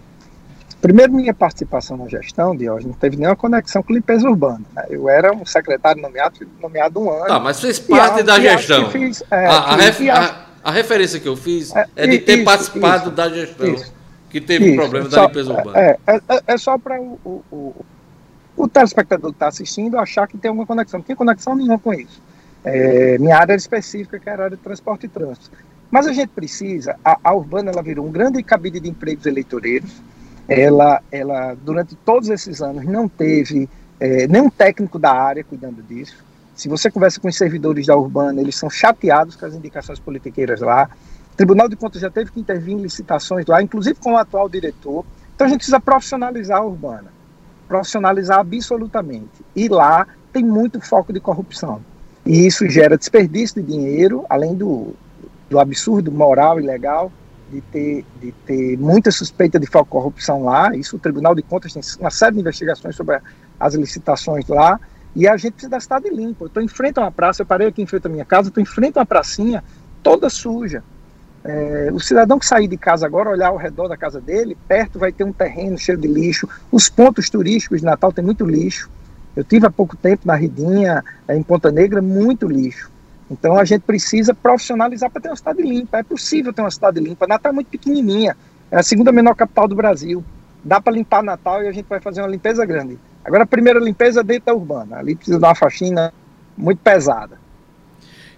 Primeiro, 0.80 1.12
minha 1.12 1.34
participação 1.34 1.96
na 1.96 2.06
gestão, 2.06 2.50
hoje 2.52 2.86
não 2.86 2.94
teve 2.94 3.16
nenhuma 3.16 3.34
conexão 3.34 3.82
com 3.82 3.92
limpeza 3.92 4.28
urbana. 4.28 4.60
Né? 4.74 4.84
Eu 4.90 5.08
era 5.08 5.32
um 5.32 5.44
secretário 5.44 6.00
nomeado, 6.00 6.46
nomeado 6.60 7.00
um 7.00 7.10
ano. 7.10 7.32
Ah, 7.32 7.40
mas 7.40 7.60
fez 7.60 7.78
parte 7.78 8.22
da 8.22 8.38
gestão. 8.38 8.90
Fiz, 8.90 9.22
é, 9.30 9.46
a, 9.46 9.52
a, 9.52 9.76
ref, 9.76 10.00
a, 10.62 10.70
referência 10.70 11.18
que 11.18 11.26
eu 11.26 11.36
fiz 11.36 11.74
é, 11.74 11.86
é 11.96 12.06
de 12.06 12.18
ter 12.18 12.36
isso, 12.36 12.44
participado 12.44 13.06
isso, 13.06 13.10
da 13.10 13.28
gestão, 13.28 13.74
isso, 13.74 13.92
que 14.30 14.40
teve 14.40 14.72
um 14.72 14.76
problema 14.76 15.08
da 15.08 15.22
limpeza 15.22 15.52
urbana. 15.52 15.78
É, 15.78 15.98
é, 16.06 16.16
é, 16.16 16.42
é 16.46 16.58
só 16.58 16.78
para 16.78 17.00
o, 17.00 17.18
o, 17.24 17.42
o, 17.50 17.84
o 18.56 18.68
telespectador 18.68 19.30
que 19.30 19.36
está 19.36 19.48
assistindo 19.48 19.98
achar 19.98 20.28
que 20.28 20.38
tem 20.38 20.50
alguma 20.50 20.66
conexão. 20.66 20.98
Não 20.98 21.04
tem 21.04 21.16
conexão 21.16 21.56
nenhuma 21.56 21.78
com 21.78 21.92
isso. 21.92 22.22
É, 22.66 23.16
minha 23.18 23.38
área 23.38 23.54
específica, 23.54 24.18
que 24.18 24.28
era 24.28 24.42
a 24.42 24.44
área 24.46 24.56
de 24.56 24.62
transporte 24.62 25.06
e 25.06 25.08
trânsito. 25.08 25.56
Mas 25.88 26.08
a 26.08 26.12
gente 26.12 26.30
precisa, 26.30 26.96
a, 27.04 27.16
a 27.22 27.32
Urbana 27.32 27.70
ela 27.70 27.80
virou 27.80 28.04
um 28.04 28.10
grande 28.10 28.42
cabide 28.42 28.80
de 28.80 28.88
empregos 28.88 29.24
eleitoreiros, 29.24 30.02
ela, 30.48 31.00
ela 31.10 31.54
durante 31.54 31.94
todos 31.96 32.28
esses 32.28 32.60
anos 32.60 32.84
não 32.84 33.08
teve 33.08 33.68
é, 34.00 34.26
nenhum 34.26 34.50
técnico 34.50 34.98
da 34.98 35.12
área 35.12 35.44
cuidando 35.44 35.80
disso. 35.80 36.24
Se 36.56 36.68
você 36.68 36.90
conversa 36.90 37.20
com 37.20 37.28
os 37.28 37.36
servidores 37.36 37.86
da 37.86 37.96
Urbana, 37.96 38.40
eles 38.40 38.56
são 38.56 38.68
chateados 38.68 39.36
com 39.36 39.46
as 39.46 39.54
indicações 39.54 40.00
politiqueiras 40.00 40.60
lá. 40.60 40.88
O 41.32 41.36
Tribunal 41.36 41.68
de 41.68 41.76
Contas 41.76 42.00
já 42.00 42.10
teve 42.10 42.32
que 42.32 42.40
intervir 42.40 42.74
em 42.74 42.80
licitações 42.80 43.46
lá, 43.46 43.62
inclusive 43.62 43.98
com 44.00 44.14
o 44.14 44.16
atual 44.16 44.48
diretor. 44.48 45.04
Então 45.34 45.46
a 45.46 45.50
gente 45.50 45.58
precisa 45.58 45.78
profissionalizar 45.78 46.58
a 46.58 46.64
Urbana. 46.64 47.12
Profissionalizar 47.68 48.40
absolutamente. 48.40 49.44
E 49.54 49.68
lá 49.68 50.06
tem 50.32 50.44
muito 50.44 50.80
foco 50.80 51.12
de 51.12 51.20
corrupção. 51.20 51.80
E 52.26 52.46
isso 52.46 52.68
gera 52.68 52.98
desperdício 52.98 53.62
de 53.62 53.72
dinheiro, 53.72 54.26
além 54.28 54.54
do, 54.54 54.94
do 55.48 55.60
absurdo 55.60 56.10
moral 56.10 56.60
e 56.60 56.64
legal 56.64 57.12
de 57.50 57.60
ter, 57.60 58.04
de 58.20 58.32
ter 58.44 58.76
muita 58.76 59.12
suspeita 59.12 59.60
de 59.60 59.68
corrupção 59.68 60.44
lá. 60.44 60.74
Isso 60.74 60.96
o 60.96 60.98
Tribunal 60.98 61.34
de 61.34 61.42
Contas 61.42 61.72
tem 61.72 61.82
uma 62.00 62.10
série 62.10 62.34
de 62.34 62.40
investigações 62.40 62.96
sobre 62.96 63.20
as 63.60 63.74
licitações 63.74 64.46
lá. 64.48 64.80
E 65.14 65.26
a 65.28 65.36
gente 65.36 65.52
precisa 65.52 65.70
da 65.70 65.80
cidade 65.80 66.10
limpa. 66.10 66.44
Eu 66.44 66.48
estou 66.48 66.62
em 66.62 66.68
frente 66.68 66.98
a 66.98 67.02
uma 67.02 67.12
praça, 67.12 67.42
eu 67.42 67.46
parei 67.46 67.68
aqui 67.68 67.80
em 67.80 67.86
frente 67.86 68.06
à 68.06 68.10
minha 68.10 68.24
casa, 68.24 68.48
estou 68.48 68.62
em 68.62 68.66
frente 68.66 68.98
a 68.98 69.00
uma 69.00 69.06
pracinha 69.06 69.62
toda 70.02 70.28
suja. 70.28 70.82
É, 71.44 71.90
o 71.92 72.00
cidadão 72.00 72.40
que 72.40 72.44
sair 72.44 72.66
de 72.66 72.76
casa 72.76 73.06
agora, 73.06 73.30
olhar 73.30 73.48
ao 73.48 73.56
redor 73.56 73.86
da 73.86 73.96
casa 73.96 74.20
dele, 74.20 74.58
perto 74.66 74.98
vai 74.98 75.12
ter 75.12 75.22
um 75.22 75.32
terreno 75.32 75.78
cheio 75.78 75.96
de 75.96 76.08
lixo. 76.08 76.48
Os 76.72 76.88
pontos 76.90 77.30
turísticos 77.30 77.78
de 77.78 77.84
Natal 77.86 78.12
tem 78.12 78.24
muito 78.24 78.44
lixo. 78.44 78.90
Eu 79.36 79.44
tive 79.44 79.66
há 79.66 79.70
pouco 79.70 79.96
tempo 79.96 80.26
na 80.26 80.34
Ridinha, 80.34 81.04
em 81.28 81.42
Ponta 81.42 81.70
Negra, 81.70 82.00
muito 82.00 82.48
lixo. 82.48 82.90
Então 83.30 83.58
a 83.58 83.64
gente 83.64 83.82
precisa 83.82 84.32
profissionalizar 84.32 85.10
para 85.10 85.20
ter 85.20 85.28
uma 85.28 85.36
cidade 85.36 85.62
limpa. 85.62 85.98
É 85.98 86.02
possível 86.02 86.52
ter 86.52 86.62
uma 86.62 86.70
cidade 86.70 86.98
limpa. 87.00 87.26
Natal 87.26 87.50
é 87.50 87.54
muito 87.54 87.68
pequenininha. 87.68 88.36
É 88.70 88.78
a 88.78 88.82
segunda 88.82 89.12
menor 89.12 89.34
capital 89.34 89.68
do 89.68 89.74
Brasil. 89.74 90.24
Dá 90.64 90.80
para 90.80 90.94
limpar 90.94 91.22
Natal 91.22 91.62
e 91.62 91.68
a 91.68 91.72
gente 91.72 91.86
vai 91.86 92.00
fazer 92.00 92.22
uma 92.22 92.28
limpeza 92.28 92.64
grande. 92.64 92.98
Agora 93.24 93.42
a 93.42 93.46
primeira 93.46 93.78
limpeza 93.78 94.20
é 94.20 94.24
dentro 94.24 94.46
da 94.46 94.54
urbana. 94.54 94.96
Ali 94.96 95.14
precisa 95.14 95.38
dar 95.38 95.48
uma 95.48 95.54
faxina 95.54 96.12
muito 96.56 96.78
pesada. 96.78 97.38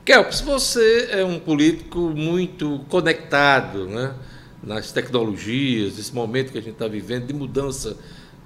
Kelps, 0.05 0.41
você 0.41 1.09
é 1.13 1.25
um 1.25 1.39
político 1.39 1.99
muito 1.99 2.81
conectado 2.89 3.87
né, 3.87 4.15
nas 4.63 4.91
tecnologias, 4.91 5.99
esse 5.99 6.15
momento 6.15 6.51
que 6.51 6.59
a 6.59 6.63
gente 6.63 6.73
está 6.73 6.89
vivendo 6.89 7.27
de 7.27 7.35
mudança 7.35 7.95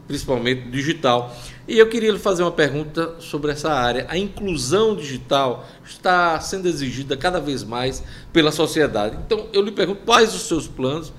principalmente 0.07 0.69
digital. 0.69 1.35
E 1.67 1.79
eu 1.79 1.89
queria 1.89 2.11
lhe 2.11 2.19
fazer 2.19 2.43
uma 2.43 2.53
pergunta 2.53 3.21
sobre 3.21 3.53
essa 3.53 3.73
área. 3.73 4.07
A 4.09 4.19
inclusão 4.19 4.97
digital 4.97 5.65
está 5.85 6.39
sendo 6.41 6.69
exigida 6.69 7.17
cada 7.17 7.41
vez 7.41 7.63
mais 7.63 8.03
pela 8.33 8.51
sociedade. 8.51 9.17
Então, 9.25 9.49
eu 9.53 9.63
lhe 9.63 9.73
pergunto 9.73 10.03
quais 10.05 10.35
os 10.35 10.49
seus 10.49 10.67
planos 10.67 11.13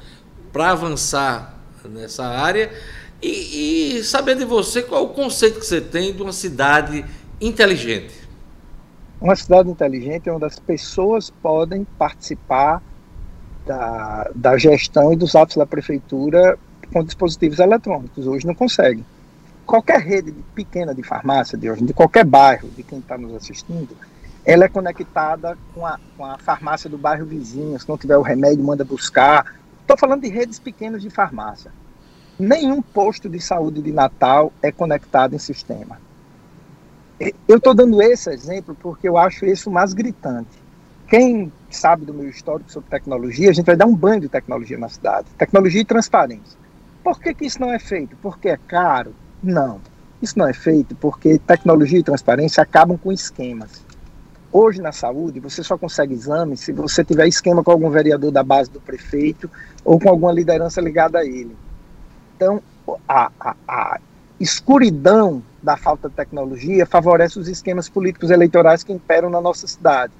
para 0.51 0.71
avançar 0.71 1.59
nessa 1.85 2.25
área 2.25 2.71
e, 3.21 3.97
e 3.97 4.03
saber 4.03 4.35
de 4.35 4.45
você 4.45 4.81
qual 4.81 5.05
o 5.05 5.09
conceito 5.09 5.59
que 5.59 5.65
você 5.65 5.81
tem 5.81 6.13
de 6.13 6.21
uma 6.21 6.33
cidade 6.33 7.05
inteligente. 7.39 8.13
Uma 9.19 9.35
cidade 9.35 9.69
inteligente 9.69 10.27
é 10.27 10.33
onde 10.33 10.45
as 10.45 10.59
pessoas 10.59 11.29
podem 11.29 11.85
participar 11.97 12.83
da, 13.65 14.29
da 14.35 14.57
gestão 14.57 15.13
e 15.13 15.15
dos 15.15 15.35
atos 15.35 15.55
da 15.55 15.65
prefeitura 15.65 16.59
com 16.91 17.03
dispositivos 17.03 17.59
eletrônicos. 17.59 18.27
Hoje 18.27 18.45
não 18.45 18.55
conseguem. 18.55 19.05
Qualquer 19.65 19.99
rede 19.99 20.33
pequena 20.53 20.93
de 20.93 21.03
farmácia 21.03 21.57
de 21.57 21.69
hoje, 21.69 21.83
de 21.83 21.93
qualquer 21.93 22.25
bairro, 22.25 22.69
de 22.69 22.83
quem 22.83 22.99
está 22.99 23.17
nos 23.17 23.33
assistindo, 23.33 23.95
ela 24.45 24.65
é 24.65 24.67
conectada 24.67 25.57
com 25.73 25.85
a, 25.85 25.97
com 26.17 26.25
a 26.25 26.37
farmácia 26.37 26.89
do 26.89 26.97
bairro 26.97 27.25
vizinho. 27.25 27.79
Se 27.79 27.87
não 27.87 27.97
tiver 27.97 28.17
o 28.17 28.21
remédio, 28.21 28.63
manda 28.63 28.83
buscar. 28.83 29.55
Estou 29.81 29.97
falando 29.97 30.21
de 30.21 30.29
redes 30.29 30.59
pequenas 30.59 31.01
de 31.01 31.09
farmácia. 31.09 31.71
Nenhum 32.37 32.81
posto 32.81 33.29
de 33.29 33.39
saúde 33.39 33.81
de 33.81 33.91
Natal 33.91 34.51
é 34.61 34.71
conectado 34.71 35.35
em 35.35 35.39
sistema. 35.39 35.97
Eu 37.47 37.57
estou 37.57 37.73
dando 37.73 38.01
esse 38.01 38.29
exemplo 38.29 38.75
porque 38.81 39.07
eu 39.07 39.17
acho 39.17 39.45
isso 39.45 39.71
mais 39.71 39.93
gritante. 39.93 40.61
Quem 41.07 41.51
sabe 41.69 42.05
do 42.05 42.13
meu 42.13 42.27
histórico 42.27 42.71
sobre 42.71 42.89
tecnologia, 42.89 43.49
a 43.49 43.53
gente 43.53 43.65
vai 43.65 43.75
dar 43.75 43.85
um 43.85 43.95
banho 43.95 44.21
de 44.21 44.29
tecnologia 44.29 44.77
na 44.77 44.89
cidade. 44.89 45.27
Tecnologia 45.37 45.81
e 45.81 45.85
transparência. 45.85 46.57
Por 47.03 47.19
que, 47.19 47.33
que 47.33 47.45
isso 47.45 47.59
não 47.59 47.73
é 47.73 47.79
feito? 47.79 48.15
Porque 48.21 48.49
é 48.49 48.57
caro? 48.57 49.13
Não. 49.43 49.81
Isso 50.21 50.39
não 50.39 50.47
é 50.47 50.53
feito 50.53 50.95
porque 50.95 51.37
tecnologia 51.37 51.99
e 51.99 52.03
transparência 52.03 52.63
acabam 52.63 52.97
com 52.97 53.11
esquemas. 53.11 53.83
Hoje 54.51 54.81
na 54.81 54.93
saúde, 54.93 55.39
você 55.39 55.61
só 55.63 55.77
consegue 55.77 56.13
exame 56.13 56.55
se 56.55 56.71
você 56.71 57.03
tiver 57.03 57.27
esquema 57.27 57.63
com 57.63 57.71
algum 57.71 57.89
vereador 57.89 58.31
da 58.31 58.43
base 58.43 58.69
do 58.69 58.79
prefeito 58.79 59.51
ou 59.83 59.99
com 59.99 60.07
alguma 60.07 60.31
liderança 60.31 60.79
ligada 60.79 61.19
a 61.19 61.25
ele. 61.25 61.53
Então, 62.37 62.61
a, 63.07 63.31
a, 63.37 63.55
a 63.67 63.99
escuridão 64.39 65.43
da 65.61 65.75
falta 65.75 66.07
de 66.07 66.15
tecnologia 66.15 66.85
favorece 66.85 67.39
os 67.39 67.47
esquemas 67.49 67.89
políticos 67.89 68.29
eleitorais 68.29 68.83
que 68.83 68.93
imperam 68.93 69.29
na 69.29 69.41
nossa 69.41 69.67
cidade. 69.67 70.13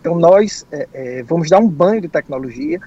Então, 0.00 0.16
nós 0.16 0.66
é, 0.70 0.88
é, 0.92 1.22
vamos 1.22 1.48
dar 1.48 1.60
um 1.60 1.68
banho 1.68 2.00
de 2.00 2.08
tecnologia, 2.08 2.80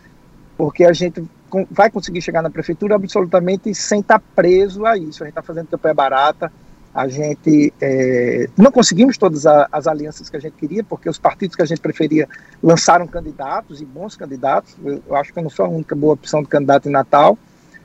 porque 0.58 0.84
a 0.84 0.94
gente 0.94 1.24
vai 1.70 1.90
conseguir 1.90 2.22
chegar 2.22 2.42
na 2.42 2.50
prefeitura 2.50 2.96
absolutamente 2.96 3.74
sem 3.74 4.00
estar 4.00 4.20
preso 4.36 4.86
a 4.86 4.98
isso. 4.98 5.24
A 5.24 5.28
gente 5.28 5.32
está 5.32 5.42
fazendo 5.42 5.68
campanha 5.68 5.94
barata, 5.94 6.52
a 6.94 7.08
gente 7.08 7.74
é, 7.82 8.48
não 8.56 8.72
conseguimos 8.72 9.18
todas 9.18 9.48
a, 9.48 9.68
as 9.72 9.88
alianças 9.88 10.30
que 10.30 10.38
a 10.38 10.40
gente 10.40 10.54
queria, 10.54 10.84
porque 10.84 11.10
os 11.10 11.18
partidos 11.18 11.56
que 11.56 11.62
a 11.62 11.66
gente 11.66 11.82
preferia 11.82 12.28
lançaram 12.62 13.08
candidatos 13.08 13.82
e 13.82 13.86
bons 13.86 14.16
candidatos. 14.16 14.76
Eu, 14.84 15.02
eu 15.08 15.16
acho 15.16 15.34
que 15.34 15.40
eu 15.40 15.44
não 15.44 15.50
sou 15.50 15.66
a 15.66 15.70
única 15.70 15.96
boa 15.96 16.14
opção 16.14 16.44
de 16.44 16.48
candidato 16.48 16.88
em 16.88 16.92
Natal, 16.92 17.38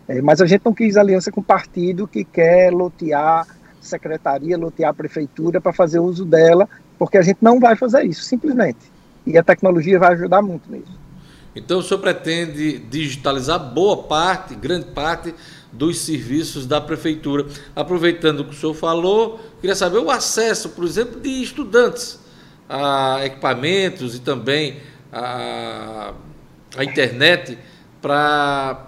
é, 0.06 0.20
mas 0.20 0.40
a 0.40 0.46
gente 0.46 0.62
não 0.64 0.74
quis 0.74 0.96
aliança 0.96 1.32
com 1.32 1.42
partido 1.42 2.06
que 2.06 2.24
quer 2.24 2.72
lotear 2.72 3.46
secretaria, 3.80 4.58
lotear 4.58 4.92
prefeitura 4.92 5.60
para 5.60 5.72
fazer 5.72 6.00
uso 6.00 6.24
dela, 6.24 6.68
porque 6.98 7.16
a 7.16 7.22
gente 7.22 7.38
não 7.40 7.58
vai 7.58 7.76
fazer 7.76 8.04
isso, 8.04 8.22
simplesmente. 8.22 8.92
E 9.26 9.38
a 9.38 9.42
tecnologia 9.42 9.98
vai 9.98 10.12
ajudar 10.12 10.42
muito 10.42 10.70
nisso. 10.70 10.98
Então 11.58 11.80
o 11.80 11.82
senhor 11.82 12.00
pretende 12.00 12.78
digitalizar 12.78 13.58
boa 13.58 14.04
parte, 14.04 14.54
grande 14.54 14.86
parte 14.86 15.34
dos 15.72 15.98
serviços 15.98 16.66
da 16.66 16.80
prefeitura. 16.80 17.46
Aproveitando 17.74 18.40
o 18.40 18.44
que 18.44 18.54
o 18.54 18.58
senhor 18.58 18.74
falou, 18.74 19.40
queria 19.60 19.74
saber 19.74 19.98
o 19.98 20.10
acesso, 20.10 20.70
por 20.70 20.84
exemplo, 20.84 21.20
de 21.20 21.42
estudantes 21.42 22.20
a 22.68 23.24
equipamentos 23.24 24.14
e 24.14 24.20
também 24.20 24.80
a, 25.12 26.14
a 26.76 26.84
internet 26.84 27.58
para 28.00 28.86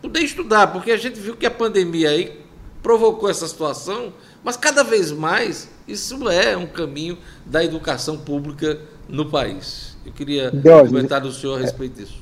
poder 0.00 0.20
estudar, 0.20 0.68
porque 0.68 0.92
a 0.92 0.96
gente 0.96 1.18
viu 1.18 1.36
que 1.36 1.46
a 1.46 1.50
pandemia 1.50 2.10
aí 2.10 2.40
provocou 2.82 3.28
essa 3.28 3.48
situação, 3.48 4.12
mas 4.44 4.56
cada 4.56 4.84
vez 4.84 5.10
mais 5.10 5.68
isso 5.88 6.28
é 6.28 6.56
um 6.56 6.66
caminho 6.66 7.18
da 7.44 7.64
educação 7.64 8.16
pública 8.16 8.80
no 9.08 9.26
país. 9.26 9.89
Eu 10.10 10.14
queria 10.14 10.50
Deus, 10.50 10.88
comentar 10.88 11.20
do 11.20 11.30
senhor 11.30 11.58
a 11.58 11.62
respeito 11.62 11.94
disso. 11.94 12.20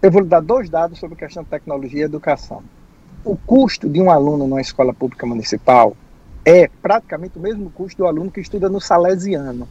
Eu 0.00 0.10
vou 0.10 0.22
lhe 0.22 0.28
dar 0.28 0.40
dois 0.40 0.70
dados 0.70 1.00
sobre 1.00 1.16
a 1.16 1.18
questão 1.18 1.42
de 1.42 1.48
tecnologia 1.48 2.02
e 2.02 2.04
educação. 2.04 2.62
O 3.24 3.36
custo 3.36 3.88
de 3.88 4.00
um 4.00 4.08
aluno 4.08 4.46
numa 4.46 4.60
escola 4.60 4.94
pública 4.94 5.26
municipal 5.26 5.96
é 6.44 6.68
praticamente 6.80 7.36
o 7.36 7.40
mesmo 7.40 7.70
custo 7.70 7.98
do 7.98 8.06
aluno 8.06 8.30
que 8.30 8.40
estuda 8.40 8.68
no 8.68 8.80
Salesiano. 8.80 9.66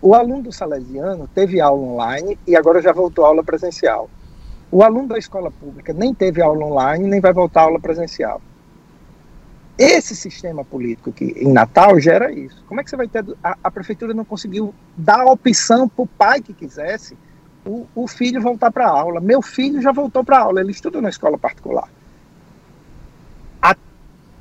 O 0.00 0.14
aluno 0.14 0.44
do 0.44 0.52
Salesiano 0.52 1.28
teve 1.34 1.60
aula 1.60 1.82
online 1.82 2.38
e 2.46 2.56
agora 2.56 2.80
já 2.80 2.92
voltou 2.92 3.26
à 3.26 3.28
aula 3.28 3.44
presencial. 3.44 4.08
O 4.72 4.82
aluno 4.82 5.08
da 5.08 5.18
escola 5.18 5.50
pública 5.50 5.92
nem 5.92 6.14
teve 6.14 6.40
aula 6.40 6.64
online, 6.64 7.06
nem 7.06 7.20
vai 7.20 7.34
voltar 7.34 7.60
à 7.60 7.64
aula 7.64 7.78
presencial. 7.78 8.40
Esse 9.80 10.14
sistema 10.14 10.62
político 10.62 11.10
que 11.10 11.24
em 11.24 11.50
Natal 11.50 11.98
gera 11.98 12.30
isso. 12.30 12.62
Como 12.68 12.78
é 12.78 12.84
que 12.84 12.90
você 12.90 12.96
vai 12.96 13.08
ter. 13.08 13.24
A, 13.42 13.56
a 13.64 13.70
prefeitura 13.70 14.12
não 14.12 14.26
conseguiu 14.26 14.74
dar 14.94 15.20
a 15.20 15.32
opção 15.32 15.88
para 15.88 16.02
o 16.02 16.06
pai 16.06 16.42
que 16.42 16.52
quisesse 16.52 17.16
o, 17.64 17.86
o 17.94 18.06
filho 18.06 18.42
voltar 18.42 18.70
para 18.70 18.86
a 18.86 18.90
aula. 18.90 19.22
Meu 19.22 19.40
filho 19.40 19.80
já 19.80 19.90
voltou 19.90 20.22
para 20.22 20.36
a 20.36 20.40
aula, 20.42 20.60
ele 20.60 20.70
estuda 20.70 21.00
na 21.00 21.08
escola 21.08 21.38
particular. 21.38 21.88
A, 23.62 23.74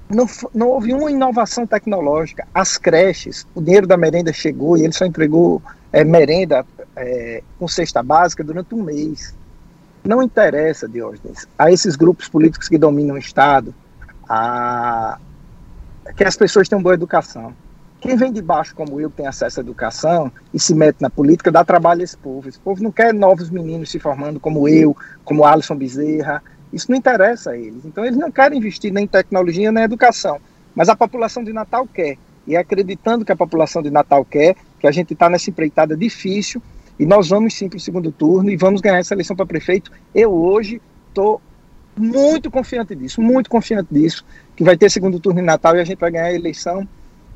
não, 0.10 0.28
não 0.54 0.68
houve 0.68 0.92
uma 0.92 1.10
inovação 1.10 1.66
tecnológica. 1.66 2.46
As 2.54 2.78
creches, 2.78 3.48
o 3.56 3.62
dinheiro 3.62 3.88
da 3.88 3.96
merenda 3.96 4.34
chegou 4.34 4.78
e 4.78 4.84
ele 4.84 4.92
só 4.92 5.06
entregou 5.06 5.62
é, 5.94 6.04
merenda 6.04 6.66
é, 6.98 7.42
com 7.58 7.66
cesta 7.66 8.04
básica 8.04 8.44
durante 8.44 8.76
um 8.76 8.84
mês. 8.84 9.34
Não 10.04 10.22
interessa, 10.22 10.86
Diógenes, 10.86 11.48
a 11.58 11.72
esses 11.72 11.96
grupos 11.96 12.28
políticos 12.28 12.68
que 12.68 12.78
dominam 12.78 13.16
o 13.16 13.20
Estado, 13.20 13.74
a, 14.28 15.18
que 16.16 16.24
as 16.24 16.36
pessoas 16.36 16.68
tenham 16.68 16.82
boa 16.82 16.94
educação. 16.94 17.54
Quem 18.02 18.16
vem 18.16 18.32
de 18.32 18.42
baixo, 18.42 18.74
como 18.74 19.00
eu, 19.00 19.10
tem 19.10 19.28
acesso 19.28 19.60
à 19.60 19.64
educação 19.64 20.32
e 20.54 20.60
se 20.60 20.74
mete 20.74 21.02
na 21.02 21.10
política, 21.10 21.52
dá 21.52 21.66
trabalho 21.66 22.02
a 22.02 22.04
esse 22.04 22.18
povo. 22.18 22.48
Esse 22.48 22.60
povo 22.60 22.82
não 22.82 22.92
quer 22.92 23.14
novos 23.14 23.50
meninos 23.50 23.92
se 23.92 24.00
formando 24.00 24.40
como 24.40 24.70
eu, 24.70 24.96
como 25.26 25.44
Alisson 25.44 25.76
Bezerra. 25.76 26.42
Isso 26.72 26.90
não 26.90 26.98
interessa 26.98 27.52
a 27.52 27.58
eles. 27.58 27.84
Então, 27.84 28.06
eles 28.06 28.18
não 28.18 28.32
querem 28.32 28.58
investir 28.58 28.94
nem 28.94 29.04
em 29.04 29.08
tecnologia 29.08 29.72
nem 29.72 29.82
em 29.82 29.86
educação. 29.86 30.40
Mas 30.74 30.88
a 30.88 30.96
população 30.96 31.44
de 31.44 31.52
Natal 31.52 31.86
quer. 31.86 32.18
E 32.48 32.56
é 32.56 32.60
acreditando 32.60 33.26
que 33.26 33.32
a 33.34 33.36
população 33.36 33.82
de 33.82 33.92
Natal 33.92 34.24
quer, 34.24 34.56
que 34.80 34.88
a 34.88 34.92
gente 34.92 35.14
está 35.14 35.30
nessa 35.30 35.50
empreitada 35.50 35.98
difícil 35.98 36.62
e 36.98 37.06
nós 37.06 37.30
vamos 37.30 37.54
sim 37.54 37.70
para 37.70 37.78
o 37.78 37.80
segundo 37.80 38.12
turno 38.12 38.50
e 38.50 38.58
vamos 38.58 38.82
ganhar 38.82 39.00
essa 39.00 39.14
eleição 39.14 39.36
para 39.36 39.46
prefeito. 39.46 39.92
Eu 40.14 40.34
hoje 40.34 40.82
estou 41.08 41.42
muito 42.00 42.50
confiante 42.50 42.96
disso, 42.96 43.22
muito 43.22 43.50
confiante 43.50 43.90
disso, 43.92 44.24
que 44.56 44.64
vai 44.64 44.78
ter 44.78 44.90
segundo 44.90 45.20
turno 45.20 45.42
em 45.42 45.44
Natal 45.44 45.76
e 45.76 45.82
a 45.82 45.84
gente 45.84 46.00
vai 46.00 46.10
ganhar 46.10 46.26
a 46.26 46.34
eleição, 46.34 46.88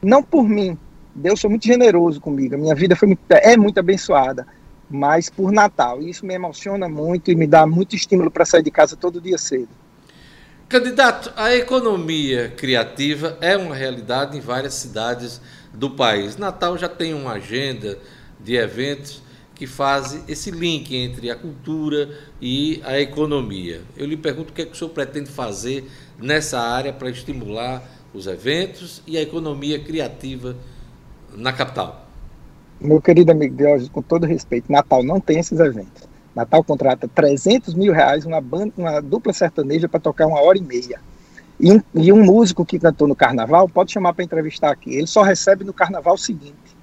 não 0.02 0.24
por 0.24 0.48
mim, 0.48 0.78
Deus 1.14 1.42
foi 1.42 1.50
muito 1.50 1.68
generoso 1.68 2.20
comigo. 2.20 2.56
A 2.56 2.58
minha 2.58 2.74
vida 2.74 2.96
foi 2.96 3.10
muito, 3.10 3.22
é 3.30 3.56
muito 3.58 3.80
abençoada, 3.80 4.48
mas 4.90 5.30
por 5.30 5.52
Natal. 5.52 6.02
E 6.02 6.10
isso 6.10 6.26
me 6.26 6.34
emociona 6.34 6.88
muito 6.90 7.30
e 7.30 7.36
me 7.36 7.46
dá 7.46 7.68
muito 7.68 7.96
estímulo 7.96 8.32
para 8.32 8.46
sair 8.46 8.64
de 8.64 8.72
casa 8.72 8.96
todo 8.96 9.22
dia 9.22 9.38
cedo. 9.38 9.70
Candidato, 10.68 11.32
a 11.36 11.54
economia 11.54 12.50
criativa 12.58 13.38
é 13.42 13.56
uma 13.56 13.76
realidade 13.76 14.38
em 14.38 14.42
várias 14.42 14.74
cidades 14.74 15.40
do 15.74 15.92
país. 15.92 16.36
Natal 16.38 16.78
já 16.78 16.90
tem 16.90 17.14
uma 17.14 17.34
agenda 17.34 18.00
de 18.40 18.56
eventos 18.56 19.22
que 19.64 19.68
faz 19.68 20.22
esse 20.28 20.52
link 20.52 20.94
entre 20.94 21.32
a 21.32 21.38
cultura 21.38 22.10
e 22.42 22.82
a 22.84 23.00
economia. 23.00 23.80
Eu 23.96 24.06
lhe 24.06 24.18
pergunto 24.18 24.50
o 24.50 24.54
que, 24.54 24.64
é 24.64 24.66
que 24.66 24.74
o 24.74 24.76
senhor 24.76 24.90
pretende 24.90 25.30
fazer 25.30 25.90
nessa 26.20 26.60
área 26.60 26.92
para 26.92 27.10
estimular 27.10 27.82
os 28.14 28.28
eventos 28.28 29.02
e 29.08 29.18
a 29.18 29.22
economia 29.22 29.80
criativa 29.80 30.54
na 31.34 31.54
capital. 31.54 32.06
Meu 32.82 33.02
querido 33.02 33.32
amigo 33.32 33.56
Diógenes, 33.56 33.88
com 33.88 34.02
todo 34.02 34.26
respeito, 34.26 34.70
Natal 34.70 35.02
não 35.02 35.22
tem 35.22 35.40
esses 35.40 35.58
eventos. 35.58 36.10
Natal 36.36 36.62
contrata 36.62 37.08
300 37.08 37.74
mil 37.74 37.94
reais 37.94 38.26
uma, 38.26 38.42
banda, 38.42 38.74
uma 38.76 39.00
dupla 39.00 39.32
sertaneja 39.32 39.88
para 39.88 40.02
tocar 40.02 40.28
uma 40.28 40.42
hora 40.42 40.58
e 40.58 40.62
meia. 40.62 41.00
E 41.58 41.82
e 41.96 42.12
um 42.12 42.22
músico 42.22 42.66
que 42.66 42.78
cantou 42.78 43.08
no 43.08 43.16
carnaval 43.16 43.70
pode 43.70 43.94
chamar 43.94 44.14
para 44.14 44.26
entrevistar 44.26 44.72
aqui. 44.72 44.94
Ele 44.94 45.08
só 45.08 45.22
recebe 45.22 45.64
no 45.64 45.72
carnaval 45.72 46.18
seguinte. 46.18 46.83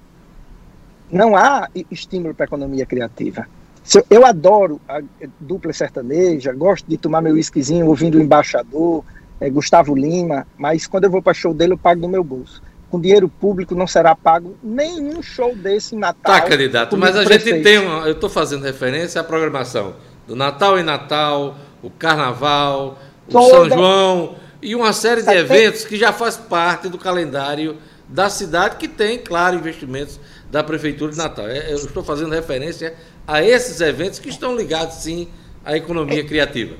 Não 1.11 1.35
há 1.35 1.69
estímulo 1.89 2.33
para 2.33 2.45
a 2.45 2.47
economia 2.47 2.85
criativa. 2.85 3.47
Eu, 3.93 4.05
eu 4.09 4.25
adoro 4.25 4.79
a 4.87 5.01
dupla 5.39 5.73
sertaneja, 5.73 6.53
gosto 6.53 6.85
de 6.87 6.97
tomar 6.97 7.21
meu 7.21 7.33
whiskyzinho 7.33 7.87
ouvindo 7.87 8.17
o 8.17 8.21
embaixador, 8.21 9.03
é, 9.39 9.49
Gustavo 9.49 9.95
Lima, 9.95 10.45
mas 10.57 10.87
quando 10.87 11.05
eu 11.05 11.11
vou 11.11 11.21
para 11.21 11.33
show 11.33 11.53
dele 11.53 11.73
eu 11.73 11.77
pago 11.77 11.99
do 11.99 12.07
meu 12.07 12.23
bolso 12.23 12.61
com 12.91 12.99
dinheiro 12.99 13.29
público 13.29 13.73
não 13.73 13.87
será 13.87 14.13
pago 14.13 14.57
nenhum 14.61 15.23
show 15.23 15.55
desse 15.55 15.95
em 15.95 15.97
Natal. 15.97 16.35
Tá, 16.35 16.41
candidato, 16.41 16.97
mas 16.97 17.15
a 17.15 17.23
prefeito. 17.23 17.55
gente 17.55 17.63
tem 17.63 17.79
uma, 17.79 18.05
eu 18.05 18.11
estou 18.11 18.29
fazendo 18.29 18.63
referência 18.63 19.21
à 19.21 19.23
programação 19.23 19.95
do 20.27 20.35
Natal 20.35 20.77
em 20.77 20.83
Natal, 20.83 21.55
o 21.81 21.89
Carnaval, 21.89 22.99
o 23.27 23.31
Toda... 23.31 23.49
São 23.49 23.69
João 23.69 24.35
e 24.61 24.75
uma 24.75 24.91
série 24.91 25.23
de 25.23 25.33
eventos 25.33 25.85
que 25.85 25.95
já 25.95 26.11
faz 26.11 26.35
parte 26.35 26.89
do 26.89 26.97
calendário 26.97 27.77
da 28.11 28.29
cidade 28.29 28.75
que 28.75 28.87
tem, 28.87 29.17
claro, 29.17 29.55
investimentos 29.55 30.19
da 30.51 30.63
prefeitura 30.63 31.11
de 31.11 31.17
Natal. 31.17 31.47
É, 31.47 31.71
eu 31.71 31.77
estou 31.77 32.03
fazendo 32.03 32.31
referência 32.33 32.93
a 33.27 33.41
esses 33.41 33.81
eventos 33.81 34.19
que 34.19 34.29
estão 34.29 34.55
ligados 34.55 34.95
sim 34.97 35.27
à 35.65 35.75
economia 35.75 36.23
criativa 36.25 36.75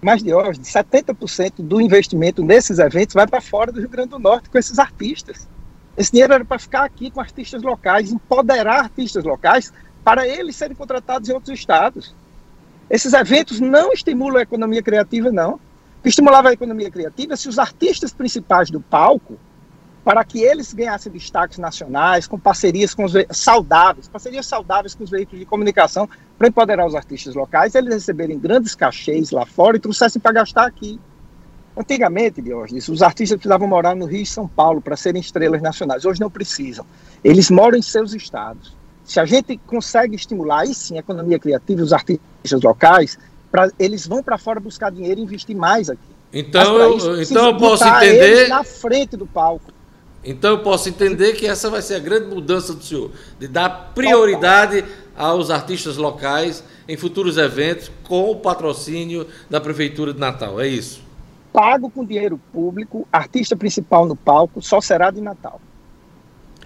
mais 0.00 0.22
de 0.22 0.32
hoje, 0.32 0.60
70% 0.60 1.54
do 1.58 1.80
investimento 1.80 2.42
nesses 2.42 2.78
eventos 2.78 3.14
vai 3.14 3.26
para 3.26 3.40
fora 3.40 3.72
do 3.72 3.80
Rio 3.80 3.88
Grande 3.88 4.10
do 4.10 4.18
Norte 4.18 4.48
com 4.48 4.58
esses 4.58 4.78
artistas. 4.78 5.48
Esse 5.96 6.12
dinheiro 6.12 6.32
era 6.32 6.44
para 6.44 6.58
ficar 6.58 6.84
aqui 6.84 7.10
com 7.10 7.20
artistas 7.20 7.62
locais, 7.62 8.12
empoderar 8.12 8.80
artistas 8.84 9.24
locais 9.24 9.72
para 10.04 10.26
eles 10.26 10.54
serem 10.54 10.76
contratados 10.76 11.28
em 11.28 11.32
outros 11.32 11.58
estados. 11.58 12.14
Esses 12.88 13.12
eventos 13.12 13.58
não 13.58 13.92
estimulam 13.92 14.38
a 14.38 14.42
economia 14.42 14.82
criativa, 14.82 15.32
não. 15.32 15.54
O 15.54 16.02
que 16.02 16.08
estimulava 16.08 16.50
a 16.50 16.52
economia 16.52 16.90
criativa 16.90 17.36
se 17.36 17.48
os 17.48 17.58
artistas 17.58 18.12
principais 18.12 18.70
do 18.70 18.80
palco 18.80 19.36
para 20.04 20.24
que 20.24 20.40
eles 20.40 20.72
ganhassem 20.72 21.12
destaques 21.12 21.58
nacionais, 21.58 22.26
com 22.26 22.38
parcerias 22.38 22.94
com 22.94 23.04
os 23.04 23.12
saudáveis, 23.30 24.08
parcerias 24.08 24.46
saudáveis 24.46 24.94
com 24.94 25.04
os 25.04 25.10
veículos 25.10 25.40
de 25.40 25.46
comunicação, 25.46 26.08
para 26.38 26.48
empoderar 26.48 26.86
os 26.86 26.94
artistas 26.94 27.34
locais, 27.34 27.74
eles 27.74 27.92
receberem 27.92 28.38
grandes 28.38 28.74
cachês 28.74 29.30
lá 29.30 29.44
fora 29.44 29.76
e 29.76 29.80
trouxessem 29.80 30.20
para 30.20 30.32
gastar 30.32 30.66
aqui. 30.66 30.98
Antigamente, 31.76 32.42
Diógenes, 32.42 32.88
os 32.88 33.02
artistas 33.02 33.36
precisavam 33.36 33.68
morar 33.68 33.94
no 33.94 34.06
Rio 34.06 34.22
e 34.22 34.26
São 34.26 34.48
Paulo 34.48 34.80
para 34.80 34.96
serem 34.96 35.20
estrelas 35.20 35.62
nacionais. 35.62 36.04
Hoje 36.04 36.20
não 36.20 36.30
precisam. 36.30 36.84
Eles 37.22 37.50
moram 37.50 37.78
em 37.78 37.82
seus 37.82 38.14
estados. 38.14 38.76
Se 39.04 39.20
a 39.20 39.24
gente 39.24 39.56
consegue 39.66 40.16
estimular, 40.16 40.60
aí 40.60 40.74
sim, 40.74 40.96
a 40.96 41.00
economia 41.00 41.38
criativa, 41.38 41.80
os 41.82 41.92
artistas 41.92 42.60
locais, 42.62 43.18
pra, 43.50 43.70
eles 43.78 44.06
vão 44.06 44.22
para 44.22 44.36
fora 44.36 44.58
buscar 44.58 44.90
dinheiro 44.90 45.20
e 45.20 45.22
investir 45.22 45.56
mais 45.56 45.88
aqui. 45.88 46.00
Então, 46.32 46.96
isso, 46.96 47.22
então 47.22 47.46
eu 47.46 47.56
posso 47.56 47.86
entender. 47.86 48.48
na 48.48 48.62
frente 48.64 49.16
do 49.16 49.26
palco. 49.26 49.72
Então 50.28 50.50
eu 50.50 50.62
posso 50.62 50.90
entender 50.90 51.32
que 51.32 51.46
essa 51.46 51.70
vai 51.70 51.80
ser 51.80 51.94
a 51.94 51.98
grande 51.98 52.26
mudança 52.26 52.74
do 52.74 52.84
senhor, 52.84 53.10
de 53.40 53.48
dar 53.48 53.92
prioridade 53.94 54.84
aos 55.16 55.48
artistas 55.48 55.96
locais 55.96 56.62
em 56.86 56.98
futuros 56.98 57.38
eventos 57.38 57.90
com 58.04 58.30
o 58.30 58.36
patrocínio 58.36 59.26
da 59.48 59.58
Prefeitura 59.58 60.12
de 60.12 60.20
Natal. 60.20 60.60
É 60.60 60.68
isso. 60.68 61.02
Pago 61.50 61.88
com 61.88 62.04
dinheiro 62.04 62.38
público, 62.52 63.08
artista 63.10 63.56
principal 63.56 64.04
no 64.04 64.14
palco 64.14 64.60
só 64.60 64.82
será 64.82 65.10
de 65.10 65.22
Natal. 65.22 65.62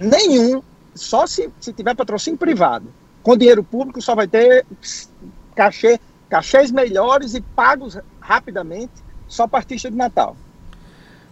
Nenhum, 0.01 0.61
só 0.92 1.25
se, 1.25 1.48
se 1.61 1.72
tiver 1.72 1.94
patrocínio 1.94 2.37
privado. 2.37 2.92
Com 3.22 3.37
dinheiro 3.37 3.62
público 3.62 4.03
só 4.03 4.16
vai 4.16 4.27
ter 4.27 4.66
cachê, 5.55 6.01
cachês 6.29 6.72
melhores 6.72 7.35
e 7.35 7.40
pagos 7.40 7.96
rapidamente 8.20 8.92
só 9.29 9.46
para 9.46 9.61
artista 9.61 9.88
de 9.88 9.96
Natal. 9.96 10.37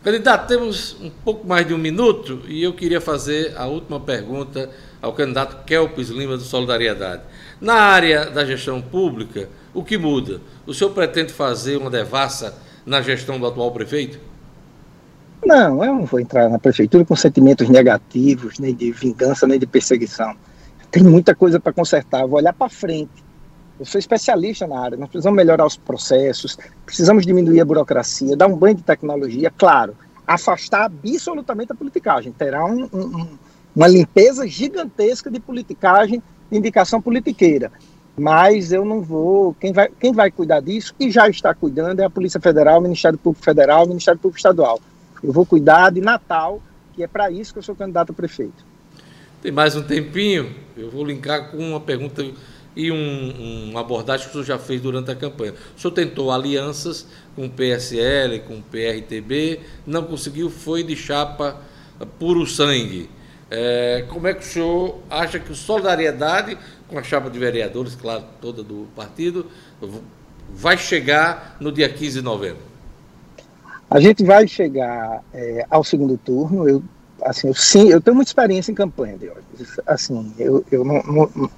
Candidato, 0.03 0.49
temos 0.49 0.97
um 0.99 1.11
pouco 1.11 1.47
mais 1.47 1.67
de 1.67 1.75
um 1.75 1.79
minuto 1.79 2.41
e 2.49 2.63
eu 2.63 2.73
queria 2.73 3.03
fazer 3.03 3.53
a 3.55 3.67
última 3.67 4.01
pergunta 4.01 4.71
ao 5.03 5.13
candidato 5.13 5.63
Kelpis 5.67 6.09
Lima 6.09 6.39
do 6.39 6.43
Solidariedade. 6.43 7.23
Na 7.61 7.75
área 7.75 8.31
da 8.31 8.43
gestão 8.43 8.81
pública, 8.81 9.51
o 9.75 9.85
que 9.85 9.99
muda? 9.99 10.41
O 10.67 10.73
senhor 10.73 10.91
pretende 10.93 11.35
fazer 11.35 11.77
uma 11.77 11.91
devassa 11.91 12.57
na 12.87 13.03
gestão 13.03 13.39
do 13.39 13.47
atual 13.47 13.73
prefeito? 13.73 14.19
Não, 15.45 15.85
eu 15.85 15.95
não 15.95 16.07
vou 16.07 16.19
entrar 16.19 16.49
na 16.49 16.59
prefeitura 16.59 17.05
com 17.05 17.15
sentimentos 17.15 17.69
negativos, 17.69 18.59
nem 18.59 18.75
de 18.75 18.91
vingança, 18.93 19.47
nem 19.47 19.59
de 19.59 19.67
perseguição. 19.67 20.35
Tem 20.91 21.03
muita 21.03 21.35
coisa 21.35 21.61
para 21.61 21.75
consertar, 21.75 22.27
vou 22.27 22.39
olhar 22.39 22.55
para 22.55 22.71
frente. 22.71 23.23
Eu 23.81 23.87
sou 23.87 23.99
especialista 23.99 24.67
na 24.67 24.79
área, 24.79 24.99
nós 24.99 25.09
precisamos 25.09 25.35
melhorar 25.35 25.65
os 25.65 25.75
processos, 25.75 26.59
precisamos 26.85 27.25
diminuir 27.25 27.63
a 27.63 27.65
burocracia, 27.65 28.37
dar 28.37 28.47
um 28.47 28.55
banho 28.55 28.75
de 28.75 28.83
tecnologia, 28.83 29.51
claro, 29.51 29.97
afastar 30.27 30.85
absolutamente 30.85 31.73
a 31.73 31.75
politicagem. 31.75 32.31
Terá 32.31 32.63
um, 32.67 32.85
um, 32.93 33.39
uma 33.75 33.89
limpeza 33.89 34.47
gigantesca 34.47 35.31
de 35.31 35.41
politicagem, 35.41 36.23
de 36.51 36.59
indicação 36.59 37.01
politiqueira. 37.01 37.73
Mas 38.19 38.71
eu 38.71 38.85
não 38.85 39.01
vou. 39.01 39.55
Quem 39.55 39.73
vai, 39.73 39.89
quem 39.99 40.13
vai 40.13 40.31
cuidar 40.31 40.61
disso, 40.61 40.95
e 41.01 41.11
já 41.11 41.27
está 41.31 41.55
cuidando, 41.55 42.01
é 42.01 42.05
a 42.05 42.11
Polícia 42.11 42.39
Federal, 42.39 42.81
o 42.81 42.83
Ministério 42.83 43.19
Público 43.19 43.43
Federal, 43.43 43.87
o 43.87 43.89
Ministério 43.89 44.21
Público 44.21 44.37
Estadual. 44.37 44.79
Eu 45.25 45.33
vou 45.33 45.47
cuidar 45.47 45.89
de 45.89 46.03
Natal, 46.03 46.61
que 46.93 47.03
é 47.03 47.07
para 47.07 47.31
isso 47.31 47.55
que 47.55 47.61
eu 47.61 47.63
sou 47.63 47.75
candidato 47.75 48.11
a 48.11 48.15
prefeito. 48.15 48.63
Tem 49.41 49.51
mais 49.51 49.75
um 49.75 49.83
tempinho, 49.83 50.55
eu 50.77 50.91
vou 50.91 51.03
linkar 51.03 51.51
com 51.51 51.57
uma 51.57 51.81
pergunta 51.81 52.23
e 52.75 52.91
um, 52.91 53.71
uma 53.71 53.81
abordagem 53.81 54.27
que 54.27 54.31
o 54.31 54.33
senhor 54.33 54.45
já 54.45 54.59
fez 54.59 54.81
durante 54.81 55.11
a 55.11 55.17
campanha. 55.17 55.55
O 55.77 55.81
senhor 55.81 55.93
tentou 55.93 56.31
alianças 56.31 57.07
com 57.35 57.47
o 57.47 57.51
PSL, 57.51 58.41
com 58.41 58.59
o 58.59 58.63
PRTB, 58.63 59.61
não 59.87 60.05
conseguiu, 60.05 60.51
foi 60.51 60.83
de 60.83 60.97
chapa 60.97 61.61
puro 62.19 62.47
sangue. 62.47 63.11
É, 63.51 64.05
como 64.09 64.29
é 64.29 64.35
que 64.35 64.43
o 64.43 64.47
senhor 64.47 64.99
acha 65.11 65.41
que 65.41 65.55
Solidariedade, 65.55 66.57
com 66.89 66.99
a 66.99 67.03
chapa 67.03 67.29
de 67.29 67.39
vereadores, 67.39 67.97
claro, 67.97 68.25
toda 68.41 68.63
do 68.63 68.87
partido, 68.95 69.47
vai 70.55 70.79
chegar 70.79 71.57
no 71.61 71.73
dia 71.73 71.89
15 71.89 72.19
de 72.19 72.25
novembro? 72.25 72.63
A 73.91 73.99
gente 73.99 74.23
vai 74.23 74.47
chegar 74.47 75.25
é, 75.35 75.67
ao 75.69 75.83
segundo 75.83 76.17
turno. 76.17 76.69
Eu, 76.69 76.83
assim, 77.23 77.49
eu, 77.49 77.55
sim, 77.55 77.89
eu 77.89 78.01
tenho 78.01 78.15
muita 78.15 78.31
experiência 78.31 78.71
em 78.71 78.75
campanha. 78.75 79.19
Assim, 79.85 80.33
eu, 80.39 80.65
eu 80.71 80.85
não, 80.85 81.03
não 81.03 81.51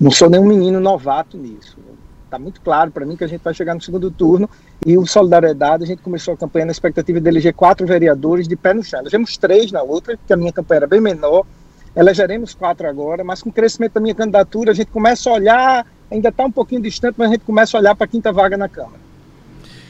não 0.00 0.10
sou 0.10 0.28
nenhum 0.28 0.46
menino 0.46 0.80
novato 0.80 1.36
nisso. 1.36 1.76
Está 2.24 2.38
muito 2.38 2.60
claro 2.60 2.90
para 2.90 3.06
mim 3.06 3.16
que 3.16 3.24
a 3.24 3.26
gente 3.26 3.42
vai 3.42 3.54
chegar 3.54 3.74
no 3.74 3.80
segundo 3.80 4.10
turno 4.10 4.50
e 4.84 4.98
o 4.98 5.06
Solidariedade, 5.06 5.84
a 5.84 5.86
gente 5.86 6.02
começou 6.02 6.34
a 6.34 6.36
campanha 6.36 6.66
na 6.66 6.72
expectativa 6.72 7.20
de 7.20 7.28
eleger 7.28 7.54
quatro 7.54 7.86
vereadores 7.86 8.46
de 8.46 8.56
pé 8.56 8.74
no 8.74 8.82
chão. 8.82 9.00
Elegemos 9.00 9.36
três 9.36 9.72
na 9.72 9.82
outra, 9.82 10.18
que 10.26 10.32
a 10.32 10.36
minha 10.36 10.52
campanha 10.52 10.78
era 10.80 10.86
bem 10.86 11.00
menor. 11.00 11.46
Elegeremos 11.94 12.52
quatro 12.52 12.86
agora, 12.86 13.24
mas 13.24 13.42
com 13.42 13.48
o 13.48 13.52
crescimento 13.52 13.94
da 13.94 14.00
minha 14.00 14.14
candidatura, 14.14 14.72
a 14.72 14.74
gente 14.74 14.90
começa 14.90 15.30
a 15.30 15.32
olhar, 15.32 15.86
ainda 16.10 16.28
está 16.28 16.44
um 16.44 16.52
pouquinho 16.52 16.82
distante, 16.82 17.14
mas 17.16 17.28
a 17.28 17.32
gente 17.32 17.44
começa 17.44 17.76
a 17.76 17.80
olhar 17.80 17.94
para 17.94 18.04
a 18.04 18.08
quinta 18.08 18.30
vaga 18.32 18.56
na 18.56 18.68
Câmara. 18.68 19.06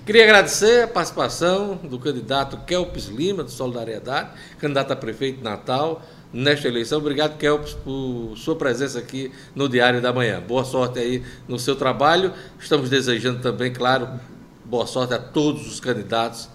Queria 0.04 0.22
agradecer 0.22 0.84
a 0.84 0.86
participação 0.86 1.80
do 1.82 1.98
candidato 1.98 2.58
Kelpis 2.58 3.06
Lima, 3.06 3.42
do 3.42 3.50
Solidariedade, 3.50 4.30
candidato 4.56 4.92
a 4.92 4.96
prefeito 4.96 5.38
de 5.38 5.42
Natal 5.42 6.00
nesta 6.36 6.68
eleição. 6.68 6.98
Obrigado, 6.98 7.38
Kelps, 7.38 7.72
por 7.72 8.34
sua 8.36 8.54
presença 8.54 8.98
aqui 8.98 9.32
no 9.54 9.68
Diário 9.68 10.02
da 10.02 10.12
Manhã. 10.12 10.42
Boa 10.46 10.64
sorte 10.64 10.98
aí 10.98 11.22
no 11.48 11.58
seu 11.58 11.74
trabalho. 11.74 12.32
Estamos 12.60 12.90
desejando 12.90 13.40
também, 13.40 13.72
claro, 13.72 14.08
boa 14.64 14.86
sorte 14.86 15.14
a 15.14 15.18
todos 15.18 15.66
os 15.66 15.80
candidatos 15.80 16.48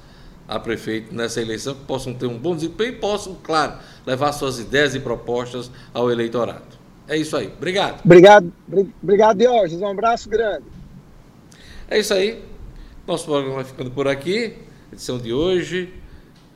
a 0.47 0.59
prefeito 0.59 1.15
nessa 1.15 1.41
eleição, 1.41 1.73
que 1.73 1.85
possam 1.85 2.13
ter 2.13 2.27
um 2.27 2.37
bom 2.37 2.55
desempenho 2.55 2.91
e 2.91 2.95
possam, 2.97 3.35
claro, 3.41 3.73
levar 4.05 4.33
suas 4.33 4.59
ideias 4.59 4.93
e 4.93 4.99
propostas 4.99 5.71
ao 5.93 6.11
eleitorado. 6.11 6.77
É 7.07 7.17
isso 7.17 7.35
aí. 7.35 7.47
Obrigado. 7.47 8.01
Obrigado, 8.03 8.51
obrigado, 9.01 9.37
Diógenes. 9.37 9.81
Um 9.81 9.87
abraço 9.87 10.29
grande. 10.29 10.65
É 11.89 11.99
isso 11.99 12.13
aí. 12.13 12.43
Nosso 13.07 13.25
programa 13.25 13.55
vai 13.55 13.63
ficando 13.63 13.89
por 13.89 14.07
aqui. 14.07 14.57
Edição 14.91 15.17
de 15.17 15.33
hoje 15.33 16.00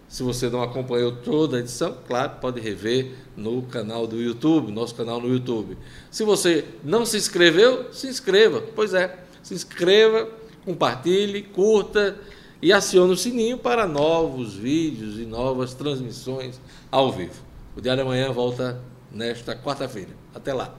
Se 0.08 0.24
você 0.24 0.50
não 0.50 0.62
acompanhou 0.62 1.12
toda 1.12 1.58
a 1.58 1.60
edição, 1.60 1.98
claro, 2.08 2.34
pode 2.40 2.62
rever 2.62 3.14
no 3.36 3.64
canal 3.64 4.06
do 4.06 4.22
YouTube, 4.22 4.72
nosso 4.72 4.96
canal 4.96 5.20
no 5.20 5.28
YouTube. 5.28 5.78
Se 6.12 6.24
você 6.24 6.66
não 6.84 7.06
se 7.06 7.18
inscreveu, 7.18 7.92
se 7.92 8.08
inscreva. 8.08 8.62
Pois 8.76 8.94
é, 8.94 9.20
se 9.42 9.54
inscreva, 9.54 10.30
compartilhe, 10.64 11.42
curta 11.42 12.18
e 12.62 12.72
acione 12.72 13.14
o 13.14 13.18
sininho 13.18 13.58
para 13.58 13.88
novos 13.88 14.56
vídeos 14.56 15.20
e 15.20 15.26
novas 15.26 15.74
transmissões 15.74 16.60
ao 16.92 17.12
vivo. 17.12 17.44
O 17.76 17.82
Diário 17.82 18.04
Amanhã 18.04 18.32
volta 18.32 18.82
nesta 19.12 19.56
quarta-feira. 19.56 20.12
Até 20.34 20.54
lá. 20.54 20.76